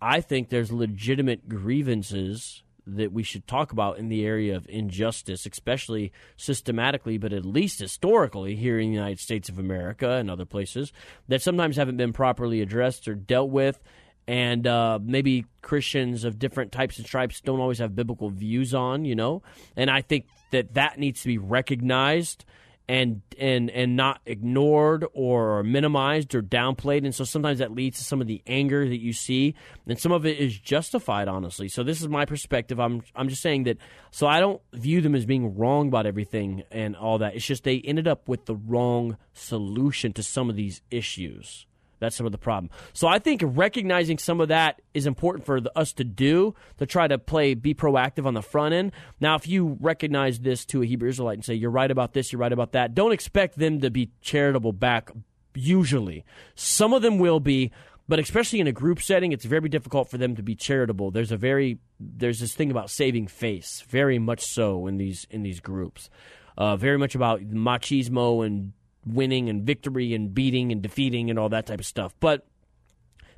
I 0.01 0.20
think 0.20 0.48
there's 0.48 0.72
legitimate 0.72 1.48
grievances 1.48 2.62
that 2.87 3.12
we 3.12 3.23
should 3.23 3.47
talk 3.47 3.73
about 3.73 3.99
in 3.99 4.09
the 4.09 4.25
area 4.25 4.57
of 4.57 4.66
injustice, 4.68 5.47
especially 5.47 6.12
systematically, 6.37 7.18
but 7.18 7.33
at 7.33 7.45
least 7.45 7.81
historically 7.81 8.57
here 8.57 8.79
in 8.79 8.88
the 8.88 8.95
United 8.95 9.21
States 9.21 9.49
of 9.49 9.59
America 9.59 10.11
and 10.12 10.31
other 10.31 10.45
places, 10.45 10.92
that 11.29 11.42
sometimes 11.42 11.77
haven't 11.77 11.97
been 11.97 12.12
properly 12.12 12.61
addressed 12.61 13.09
or 13.09 13.14
dealt 13.14 13.51
with. 13.51 13.81
And 14.29 14.66
uh, 14.66 15.01
maybe 15.03 15.47
Christians 15.62 16.25
of 16.25 16.38
different 16.38 16.71
types 16.71 16.97
and 16.99 17.07
stripes 17.07 17.40
don't 17.40 17.61
always 17.61 17.79
have 17.79 17.97
biblical 17.97 18.31
views 18.31 18.73
on, 18.73 19.05
you 19.05 19.16
know? 19.16 19.42
And 19.77 19.90
I 19.90 20.01
think 20.01 20.27
that 20.53 20.75
that 20.75 20.99
needs 20.99 21.23
to 21.23 21.29
be 21.29 21.38
recognized 21.38 22.45
and 22.92 23.22
and 23.38 23.70
and 23.70 23.96
not 23.96 24.20
ignored 24.26 25.07
or 25.14 25.62
minimized 25.62 26.35
or 26.35 26.42
downplayed. 26.42 27.07
And 27.07 27.14
so 27.14 27.24
sometimes 27.24 27.59
that 27.61 27.72
leads 27.72 27.96
to 27.96 28.05
some 28.05 28.20
of 28.20 28.26
the 28.26 28.42
anger 28.46 28.87
that 28.87 29.00
you 29.00 29.14
see. 29.14 29.55
And 29.87 29.98
some 29.98 30.12
of 30.12 30.26
it 30.26 30.38
is 30.38 30.59
justified 30.59 31.26
honestly. 31.26 31.68
So 31.68 31.83
this 31.83 32.02
is 32.02 32.09
my 32.09 32.26
perspective. 32.26 32.78
I'm 32.78 33.02
i'm 33.16 33.31
just 33.31 33.40
saying 33.40 33.64
that 33.64 33.78
so 34.11 34.26
i 34.26 34.40
don't 34.40 34.61
view 34.74 35.00
them 35.00 35.14
as 35.14 35.24
being 35.24 35.57
wrong 35.57 35.88
about 35.88 36.05
everything 36.05 36.64
and 36.70 36.94
all 36.94 37.16
that. 37.18 37.35
It's 37.35 37.46
just 37.46 37.64
they 37.64 37.81
ended 37.81 38.07
up 38.07 38.28
with 38.28 38.44
the 38.44 38.57
wrong 38.57 39.16
solution 39.33 40.12
to 40.12 40.22
some 40.22 40.50
of 40.50 40.57
these 40.57 40.83
issues 40.90 41.66
that's 42.03 42.17
some 42.17 42.27
of 42.27 42.33
the 42.33 42.38
problem. 42.38 42.69
So 42.93 43.07
I 43.07 43.19
think 43.21 43.43
recognizing 43.45 44.19
some 44.19 44.41
of 44.41 44.49
that 44.49 44.83
is 44.93 45.07
important 45.07 45.47
for 45.47 45.61
the, 45.61 45.77
us 45.79 45.93
to 45.95 46.05
do 46.05 46.55
to 46.79 46.85
try 46.85 47.07
to 47.07 47.17
play, 47.17 47.55
be 47.55 47.75
proactive 47.75 48.27
on 48.27 48.35
the 48.35 48.43
front 48.43 48.75
end. 48.75 48.91
Now, 49.21 49.37
if 49.37 49.47
you 49.47 49.79
recognize 49.81 50.41
this 50.41 50.65
to 50.67 50.83
a 50.83 50.85
Hebrew 50.85 51.09
Israelite 51.09 51.37
and 51.37 51.45
say 51.45 51.55
you're 51.55 51.71
right 51.71 51.91
about 51.91 52.12
this, 52.12 52.33
you're 52.33 52.41
right 52.41 52.53
about 52.53 52.73
that, 52.73 52.95
don't 52.95 53.12
expect 53.12 53.57
them 53.57 53.81
to 53.81 53.91
be 53.91 54.11
charitable 54.21 54.73
back. 54.73 55.11
Usually, 55.55 56.25
some 56.57 56.93
of 56.93 57.03
them 57.03 57.19
will 57.19 57.38
be, 57.38 57.71
but 58.09 58.19
especially 58.19 58.59
in 58.59 58.67
a 58.67 58.73
group 58.73 59.01
setting, 59.01 59.31
it's 59.31 59.45
very 59.45 59.69
difficult 59.69 60.11
for 60.11 60.19
them 60.19 60.35
to 60.35 60.43
be 60.43 60.57
charitable. 60.57 61.12
There's 61.12 61.31
a 61.33 61.37
very 61.37 61.79
there's 62.01 62.41
this 62.41 62.55
thing 62.55 62.71
about 62.71 62.91
saving 62.91 63.29
face, 63.29 63.85
very 63.88 64.19
much 64.19 64.41
so 64.43 64.87
in 64.88 64.97
these 64.97 65.27
in 65.31 65.43
these 65.43 65.61
groups. 65.61 66.11
Uh, 66.59 66.77
very 66.77 66.99
much 66.99 67.15
about 67.15 67.41
machismo 67.43 68.45
and 68.45 68.73
winning 69.07 69.49
and 69.49 69.62
victory 69.65 70.15
and 70.15 70.35
beating 70.35 70.73
and 70.73 70.83
defeating 70.83 71.31
and 71.31 71.38
all 71.38 71.49
that 71.51 71.67
type 71.67 71.81
of 71.81 71.87
stuff. 71.87 72.15
But 72.21 72.47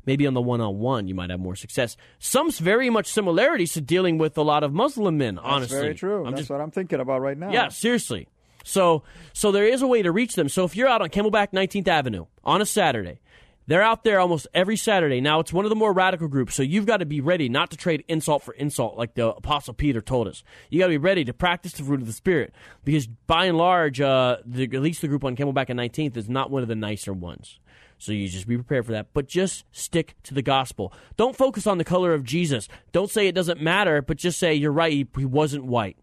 maybe 0.07 0.27
on 0.27 0.35
the 0.35 0.40
one 0.42 0.61
on 0.61 0.79
one 0.79 1.09
you 1.09 1.14
might 1.14 1.31
have 1.31 1.40
more 1.40 1.57
success. 1.57 1.96
Some 2.18 2.50
very 2.50 2.90
much 2.90 3.07
similarities 3.07 3.72
to 3.74 3.81
dealing 3.81 4.18
with 4.18 4.37
a 4.37 4.42
lot 4.42 4.62
of 4.62 4.72
Muslim 4.72 5.18
men. 5.18 5.37
That's 5.37 5.46
honestly, 5.46 5.81
very 5.81 5.94
true. 5.94 6.18
I'm 6.24 6.33
That's 6.33 6.42
just, 6.42 6.50
what 6.50 6.61
I'm 6.61 6.70
thinking 6.70 7.00
about 7.00 7.20
right 7.20 7.37
now. 7.38 7.50
yeah, 7.50 7.68
seriously. 7.68 8.29
So 8.64 9.03
so 9.33 9.53
there 9.53 9.66
is 9.66 9.83
a 9.83 9.87
way 9.87 10.03
to 10.03 10.12
reach 10.12 10.35
them. 10.35 10.48
So 10.48 10.64
if 10.64 10.77
you're 10.77 10.88
out 10.88 11.03
on 11.03 11.09
Camelback 11.11 11.53
19th 11.53 11.88
Avenue 11.88 12.27
on 12.42 12.61
a 12.61 12.66
Saturday. 12.66 13.20
They're 13.66 13.83
out 13.83 14.05
there 14.05 14.20
almost 14.20 14.46
every 14.53 14.77
Saturday. 14.77 15.20
Now, 15.20 15.40
it's 15.40 15.53
one 15.53 15.64
of 15.64 15.70
the 15.70 15.77
more 15.77 15.92
radical 15.92 16.29
groups, 16.29 16.55
so 16.55 16.62
you've 16.62 16.87
got 16.87 16.98
to 16.98 17.07
be 17.07 17.20
ready 17.20 17.48
not 17.48 17.70
to 17.70 17.77
trade 17.77 18.05
insult 18.09 18.42
for 18.42 18.53
insult 18.55 18.98
like 18.98 19.14
the 19.14 19.29
Apostle 19.29 19.72
Peter 19.72 20.00
told 20.00 20.29
us. 20.29 20.44
You 20.68 20.79
got 20.79 20.87
to 20.87 20.92
be 20.92 20.98
ready 20.98 21.24
to 21.24 21.33
practice 21.33 21.72
the 21.72 21.83
fruit 21.83 22.00
of 22.00 22.07
the 22.07 22.12
Spirit 22.12 22.55
because, 22.85 23.07
by 23.07 23.46
and 23.46 23.57
large, 23.57 24.00
uh, 24.00 24.38
the, 24.44 24.64
at 24.64 24.83
least 24.83 25.00
the 25.00 25.09
group 25.09 25.24
on 25.24 25.35
Camelback 25.35 25.70
and 25.70 25.81
19th 25.81 26.16
is 26.16 26.29
not 26.29 26.50
one 26.50 26.62
of 26.62 26.68
the 26.68 26.74
nicer 26.74 27.12
ones. 27.12 27.59
So 27.96 28.12
you 28.12 28.29
just 28.29 28.46
be 28.46 28.57
prepared 28.57 28.85
for 28.85 28.92
that. 28.92 29.14
But 29.14 29.29
just 29.29 29.64
stick 29.72 30.16
to 30.24 30.35
the 30.35 30.42
gospel. 30.42 30.92
Don't 31.16 31.37
focus 31.37 31.66
on 31.66 31.79
the 31.79 31.85
color 31.85 32.12
of 32.12 32.22
Jesus. 32.22 32.68
Don't 32.92 33.11
say 33.11 33.29
it 33.29 33.35
doesn't 33.35 33.62
matter, 33.62 34.03
but 34.03 34.18
just 34.18 34.38
say 34.38 34.53
you're 34.53 34.72
right, 34.72 34.92
he, 34.92 35.07
he 35.16 35.24
wasn't 35.24 35.64
white 35.64 35.96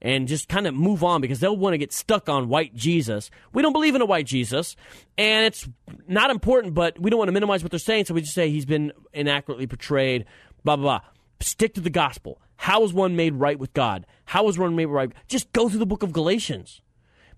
and 0.00 0.28
just 0.28 0.48
kind 0.48 0.66
of 0.66 0.74
move 0.74 1.02
on 1.02 1.20
because 1.20 1.40
they'll 1.40 1.56
want 1.56 1.74
to 1.74 1.78
get 1.78 1.92
stuck 1.92 2.28
on 2.28 2.48
white 2.48 2.74
Jesus. 2.74 3.30
We 3.52 3.62
don't 3.62 3.72
believe 3.72 3.94
in 3.94 4.02
a 4.02 4.06
white 4.06 4.26
Jesus, 4.26 4.76
and 5.16 5.46
it's 5.46 5.68
not 6.06 6.30
important, 6.30 6.74
but 6.74 6.98
we 6.98 7.10
don't 7.10 7.18
want 7.18 7.28
to 7.28 7.32
minimize 7.32 7.62
what 7.62 7.70
they're 7.70 7.78
saying, 7.78 8.06
so 8.06 8.14
we 8.14 8.20
just 8.20 8.34
say 8.34 8.50
he's 8.50 8.66
been 8.66 8.92
inaccurately 9.12 9.66
portrayed, 9.66 10.24
blah, 10.64 10.76
blah, 10.76 10.98
blah. 10.98 11.08
Stick 11.40 11.74
to 11.74 11.80
the 11.80 11.90
gospel. 11.90 12.40
How 12.56 12.82
is 12.84 12.92
one 12.92 13.16
made 13.16 13.34
right 13.34 13.58
with 13.58 13.72
God? 13.74 14.06
How 14.24 14.48
is 14.48 14.58
one 14.58 14.74
made 14.74 14.86
right? 14.86 15.12
Just 15.28 15.52
go 15.52 15.68
through 15.68 15.78
the 15.78 15.86
book 15.86 16.02
of 16.02 16.12
Galatians 16.12 16.80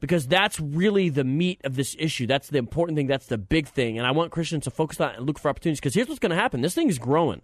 because 0.01 0.27
that's 0.27 0.61
really 0.61 1.09
the 1.09 1.25
meat 1.25 1.61
of 1.65 1.77
this 1.77 1.97
issue. 1.99 2.27
That's 2.27 2.49
the 2.49 2.59
important 2.59 2.97
thing. 2.97 3.07
That's 3.07 3.27
the 3.27 3.39
big 3.39 3.67
thing. 3.67 3.99
And 3.99 4.07
I 4.07 4.13
want 4.13 4.31
Christians 4.31 4.65
to 4.65 4.71
focus 4.71 5.01
on 5.01 5.15
and 5.17 5.27
look 5.27 5.39
for 5.39 5.49
opportunities 5.49 5.81
because 5.81 5.95
here's 5.95 6.09
what's 6.09 6.21
going 6.21 6.31
to 6.31 6.37
happen. 6.37 6.61
This 6.61 6.75
thing 6.75 6.89
is 6.89 6.99
growing. 6.99 7.43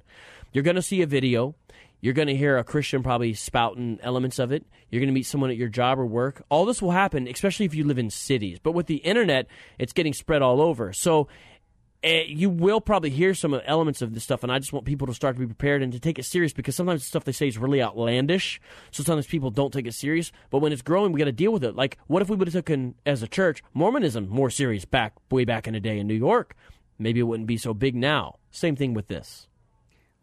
You're 0.53 0.65
going 0.65 0.77
to 0.77 0.83
see 0.83 1.03
a 1.03 1.07
video. 1.07 1.57
You're 2.05 2.13
going 2.13 2.29
to 2.29 2.37
hear 2.37 2.59
a 2.59 2.65
Christian 2.65 3.03
probably 3.03 3.33
spouting 3.33 3.99
elements 4.03 4.39
of 4.39 4.53
it. 4.53 4.67
You're 4.91 5.01
going 5.01 5.09
to 5.09 5.15
meet 5.15 5.25
someone 5.25 5.49
at 5.49 5.57
your 5.57 5.71
job 5.71 5.99
or 5.99 6.05
work. 6.05 6.43
All 6.51 6.67
this 6.67 6.83
will 6.83 6.91
happen, 6.91 7.27
especially 7.27 7.65
if 7.65 7.75
you 7.75 7.85
live 7.85 7.99
in 7.99 8.11
cities. 8.11 8.59
But 8.63 8.73
with 8.73 8.89
the 8.89 8.97
internet, 8.97 9.47
it's 9.79 9.95
getting 9.95 10.13
spread 10.13 10.43
all 10.43 10.61
over. 10.61 10.93
So 10.93 11.29
uh, 12.05 12.09
you 12.27 12.51
will 12.51 12.83
probably 12.83 13.09
hear 13.09 13.33
some 13.33 13.55
elements 13.55 14.03
of 14.03 14.13
this 14.13 14.23
stuff, 14.23 14.43
and 14.43 14.53
I 14.53 14.59
just 14.59 14.71
want 14.71 14.85
people 14.85 15.07
to 15.07 15.15
start 15.15 15.37
to 15.37 15.41
be 15.41 15.47
prepared 15.47 15.83
and 15.83 15.95
to 15.95 15.99
take 15.99 16.19
it 16.19 16.27
serious 16.27 16.53
because 16.53 16.77
sometimes 16.77 17.01
the 17.01 17.07
stuff 17.07 17.25
they 17.25 17.33
say 17.33 17.49
is 17.49 17.57
really 17.57 17.83
outlandish. 17.83 18.61
So 18.91 19.03
sometimes 19.03 19.27
people 19.27 19.51
don't 19.51 19.73
take 19.73 19.87
it 19.87 19.95
serious. 19.95 20.31
But 20.51 20.59
when 20.59 20.75
it's 20.75 20.83
growing, 20.83 21.13
we 21.13 21.21
got 21.21 21.25
to 21.25 21.33
deal 21.33 21.55
with 21.55 21.65
it. 21.65 21.75
Like, 21.75 21.97
what 22.07 22.21
if 22.21 22.29
we 22.29 22.37
would 22.37 22.49
have 22.49 22.67
taken 22.67 22.97
as 23.07 23.23
a 23.23 23.29
church 23.29 23.63
Mormonism 23.73 24.29
more 24.29 24.51
serious 24.51 24.85
back 24.85 25.15
way 25.31 25.47
back 25.47 25.67
in 25.67 25.73
the 25.73 25.81
day 25.81 25.99
in 25.99 26.07
New 26.07 26.13
York? 26.13 26.55
Maybe 26.99 27.21
it 27.21 27.23
wouldn't 27.23 27.47
be 27.47 27.57
so 27.57 27.73
big 27.73 27.95
now. 27.95 28.41
Same 28.51 28.77
thing 28.77 28.93
with 28.93 29.09
this. 29.09 29.49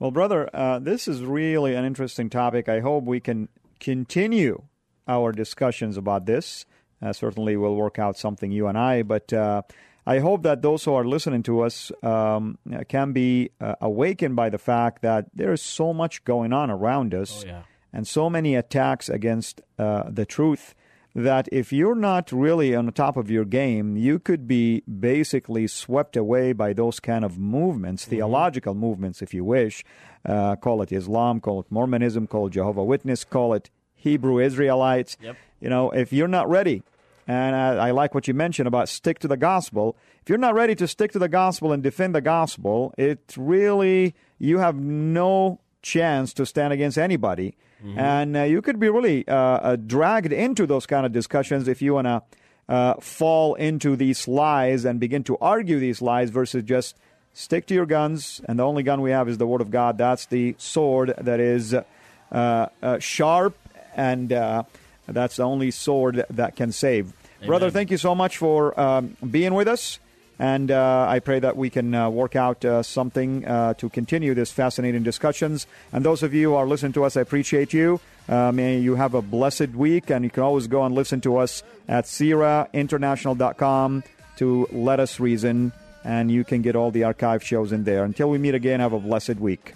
Well, 0.02 0.10
brother, 0.10 0.50
uh, 0.52 0.80
this 0.80 1.08
is 1.08 1.24
really 1.24 1.76
an 1.76 1.86
interesting 1.86 2.28
topic. 2.32 2.68
I 2.68 2.80
hope 2.80 3.04
we 3.04 3.20
can 3.20 3.50
continue 3.80 4.64
our 5.08 5.32
discussions 5.32 5.96
about 5.96 6.26
this. 6.26 6.66
Uh, 7.00 7.14
certainly, 7.14 7.56
we'll 7.56 7.76
work 7.76 8.00
out 8.00 8.18
something 8.18 8.52
you 8.52 8.66
and 8.68 8.78
I, 8.78 9.04
but. 9.04 9.32
Uh, 9.32 9.62
I 10.04 10.18
hope 10.18 10.42
that 10.42 10.64
those 10.64 10.84
who 10.84 10.96
are 10.96 11.06
listening 11.06 11.44
to 11.44 11.62
us 11.62 11.92
um, 12.02 12.58
can 12.88 13.12
be 13.14 13.52
uh, 13.62 13.76
awakened 13.82 14.36
by 14.36 14.50
the 14.50 14.58
fact 14.58 15.04
that 15.04 15.28
there 15.36 15.54
is 15.54 15.62
so 15.62 15.94
much 15.94 16.24
going 16.24 16.52
on 16.54 16.72
around 16.72 17.14
us 17.14 17.44
Oh, 17.44 17.48
yeah. 17.48 17.62
and 17.94 18.08
so 18.08 18.28
many 18.28 18.56
attacks 18.56 19.10
against 19.10 19.62
uh, 19.78 20.10
the 20.10 20.26
truth 20.26 20.74
that 21.14 21.50
if 21.52 21.74
you're 21.74 21.96
not 21.96 22.32
really 22.32 22.74
on 22.74 22.92
top 22.92 23.18
of 23.18 23.30
your 23.30 23.46
game, 23.46 23.98
you 23.98 24.20
could 24.20 24.48
be 24.48 24.82
basically 24.82 25.68
swept 25.68 26.16
away 26.16 26.54
by 26.54 26.74
those 26.74 27.00
kind 27.00 27.26
of 27.26 27.38
movements, 27.38 28.06
theological 28.06 28.74
movements, 28.74 29.22
if 29.22 29.34
you 29.34 29.44
wish. 29.44 29.84
Uh, 30.26 30.56
call 30.56 30.82
it 30.82 30.92
Islam, 30.92 31.40
call 31.40 31.60
it 31.60 31.66
Mormonism, 31.70 32.28
call 32.28 32.48
it 32.48 32.52
Jehovah 32.52 32.84
Witness, 32.84 33.24
call 33.24 33.54
it 33.54 33.70
Hebrew 33.96 34.40
Israelites. 34.40 35.18
Yep. 35.22 35.36
You 35.60 35.70
know, 35.70 35.92
if 35.92 36.14
you're 36.14 36.28
not 36.28 36.50
ready, 36.50 36.84
and 37.28 37.56
I, 37.56 37.88
I 37.88 37.92
like 37.92 38.16
what 38.16 38.28
you 38.28 38.34
mentioned 38.34 38.68
about 38.68 38.90
stick 38.90 39.20
to 39.20 39.28
the 39.28 39.38
gospel. 39.38 39.96
If 40.22 40.30
you're 40.30 40.38
not 40.38 40.54
ready 40.54 40.76
to 40.76 40.88
stick 40.88 41.12
to 41.12 41.20
the 41.20 41.30
gospel 41.30 41.72
and 41.72 41.84
defend 41.84 42.16
the 42.16 42.22
gospel, 42.22 42.94
it 42.98 43.36
really 43.38 44.16
you 44.40 44.60
have 44.60 44.76
no 44.76 45.60
chance 45.82 46.34
to 46.34 46.46
stand 46.46 46.74
against 46.74 46.98
anybody, 46.98 47.56
and 47.98 48.38
uh, 48.38 48.44
you 48.44 48.62
could 48.62 48.80
be 48.80 48.90
really 48.90 49.28
uh, 49.28 49.36
uh, 49.36 49.76
dragged 49.76 50.34
into 50.34 50.66
those 50.66 50.86
kind 50.86 51.06
of 51.06 51.12
discussions 51.12 51.68
if 51.68 51.82
you 51.82 51.96
want 51.96 52.08
to 52.08 52.24
uh, 52.70 52.94
fall 53.02 53.56
into 53.56 53.96
these 53.96 54.28
lies 54.28 54.86
and 54.86 55.00
begin 55.00 55.24
to 55.26 55.38
argue 55.40 55.80
these 55.80 56.02
lies 56.02 56.30
versus 56.30 56.64
just 56.64 56.96
stick 57.34 57.66
to 57.68 57.74
your 57.74 57.86
guns. 57.86 58.42
And 58.48 58.60
the 58.60 58.64
only 58.64 58.84
gun 58.84 59.02
we 59.02 59.12
have 59.12 59.28
is 59.28 59.38
the 59.38 59.48
Word 59.48 59.62
of 59.62 59.72
God. 59.72 59.98
That's 59.98 60.26
the 60.28 60.56
sword 60.58 61.14
that 61.18 61.40
is 61.40 61.74
uh, 61.74 61.84
uh, 62.32 63.00
sharp 63.00 63.58
and. 63.96 64.32
Uh, 64.32 64.64
that's 65.08 65.38
the 65.38 65.44
only 65.44 65.72
sword 65.72 66.24
that 66.30 66.56
can 66.56 66.72
save. 66.72 67.14
Brother, 67.46 67.70
thank 67.72 67.92
you 67.92 67.98
so 67.98 68.14
much 68.14 68.38
for 68.38 68.80
um, 68.80 69.18
being 69.30 69.54
with 69.56 69.68
us. 69.68 70.00
And 70.42 70.72
uh, 70.72 71.06
I 71.08 71.20
pray 71.20 71.38
that 71.38 71.56
we 71.56 71.70
can 71.70 71.94
uh, 71.94 72.10
work 72.10 72.36
out 72.36 72.66
uh, 72.66 72.82
something 72.82 73.46
uh, 73.46 73.76
to 73.76 73.90
continue 73.90 74.34
this 74.34 74.52
fascinating 74.52 75.04
discussions. 75.04 75.68
And 75.94 76.04
those 76.04 76.24
of 76.24 76.34
you 76.34 76.50
who 76.50 76.56
are 76.56 76.66
listening 76.66 76.94
to 76.94 77.04
us, 77.04 77.16
I 77.16 77.22
appreciate 77.22 77.74
you. 77.74 78.00
Uh, 78.28 78.52
may 78.52 78.80
you 78.80 78.96
have 78.96 79.14
a 79.14 79.22
blessed 79.22 79.76
week. 79.76 80.10
And 80.10 80.26
you 80.26 80.32
can 80.32 80.42
always 80.42 80.66
go 80.66 80.84
and 80.84 80.96
listen 80.96 81.22
to 81.22 81.38
us 81.38 81.62
at 81.88 82.06
CIRAInternational.com 82.06 84.04
to 84.38 84.68
Let 84.72 85.00
Us 85.00 85.20
Reason. 85.20 85.74
And 86.04 86.32
you 86.32 86.44
can 86.44 86.64
get 86.64 86.76
all 86.76 86.90
the 86.90 87.04
archive 87.04 87.44
shows 87.44 87.72
in 87.72 87.84
there. 87.84 88.04
Until 88.04 88.32
we 88.32 88.40
meet 88.40 88.56
again, 88.56 88.80
have 88.80 88.94
a 88.94 89.00
blessed 89.00 89.36
week. 89.36 89.76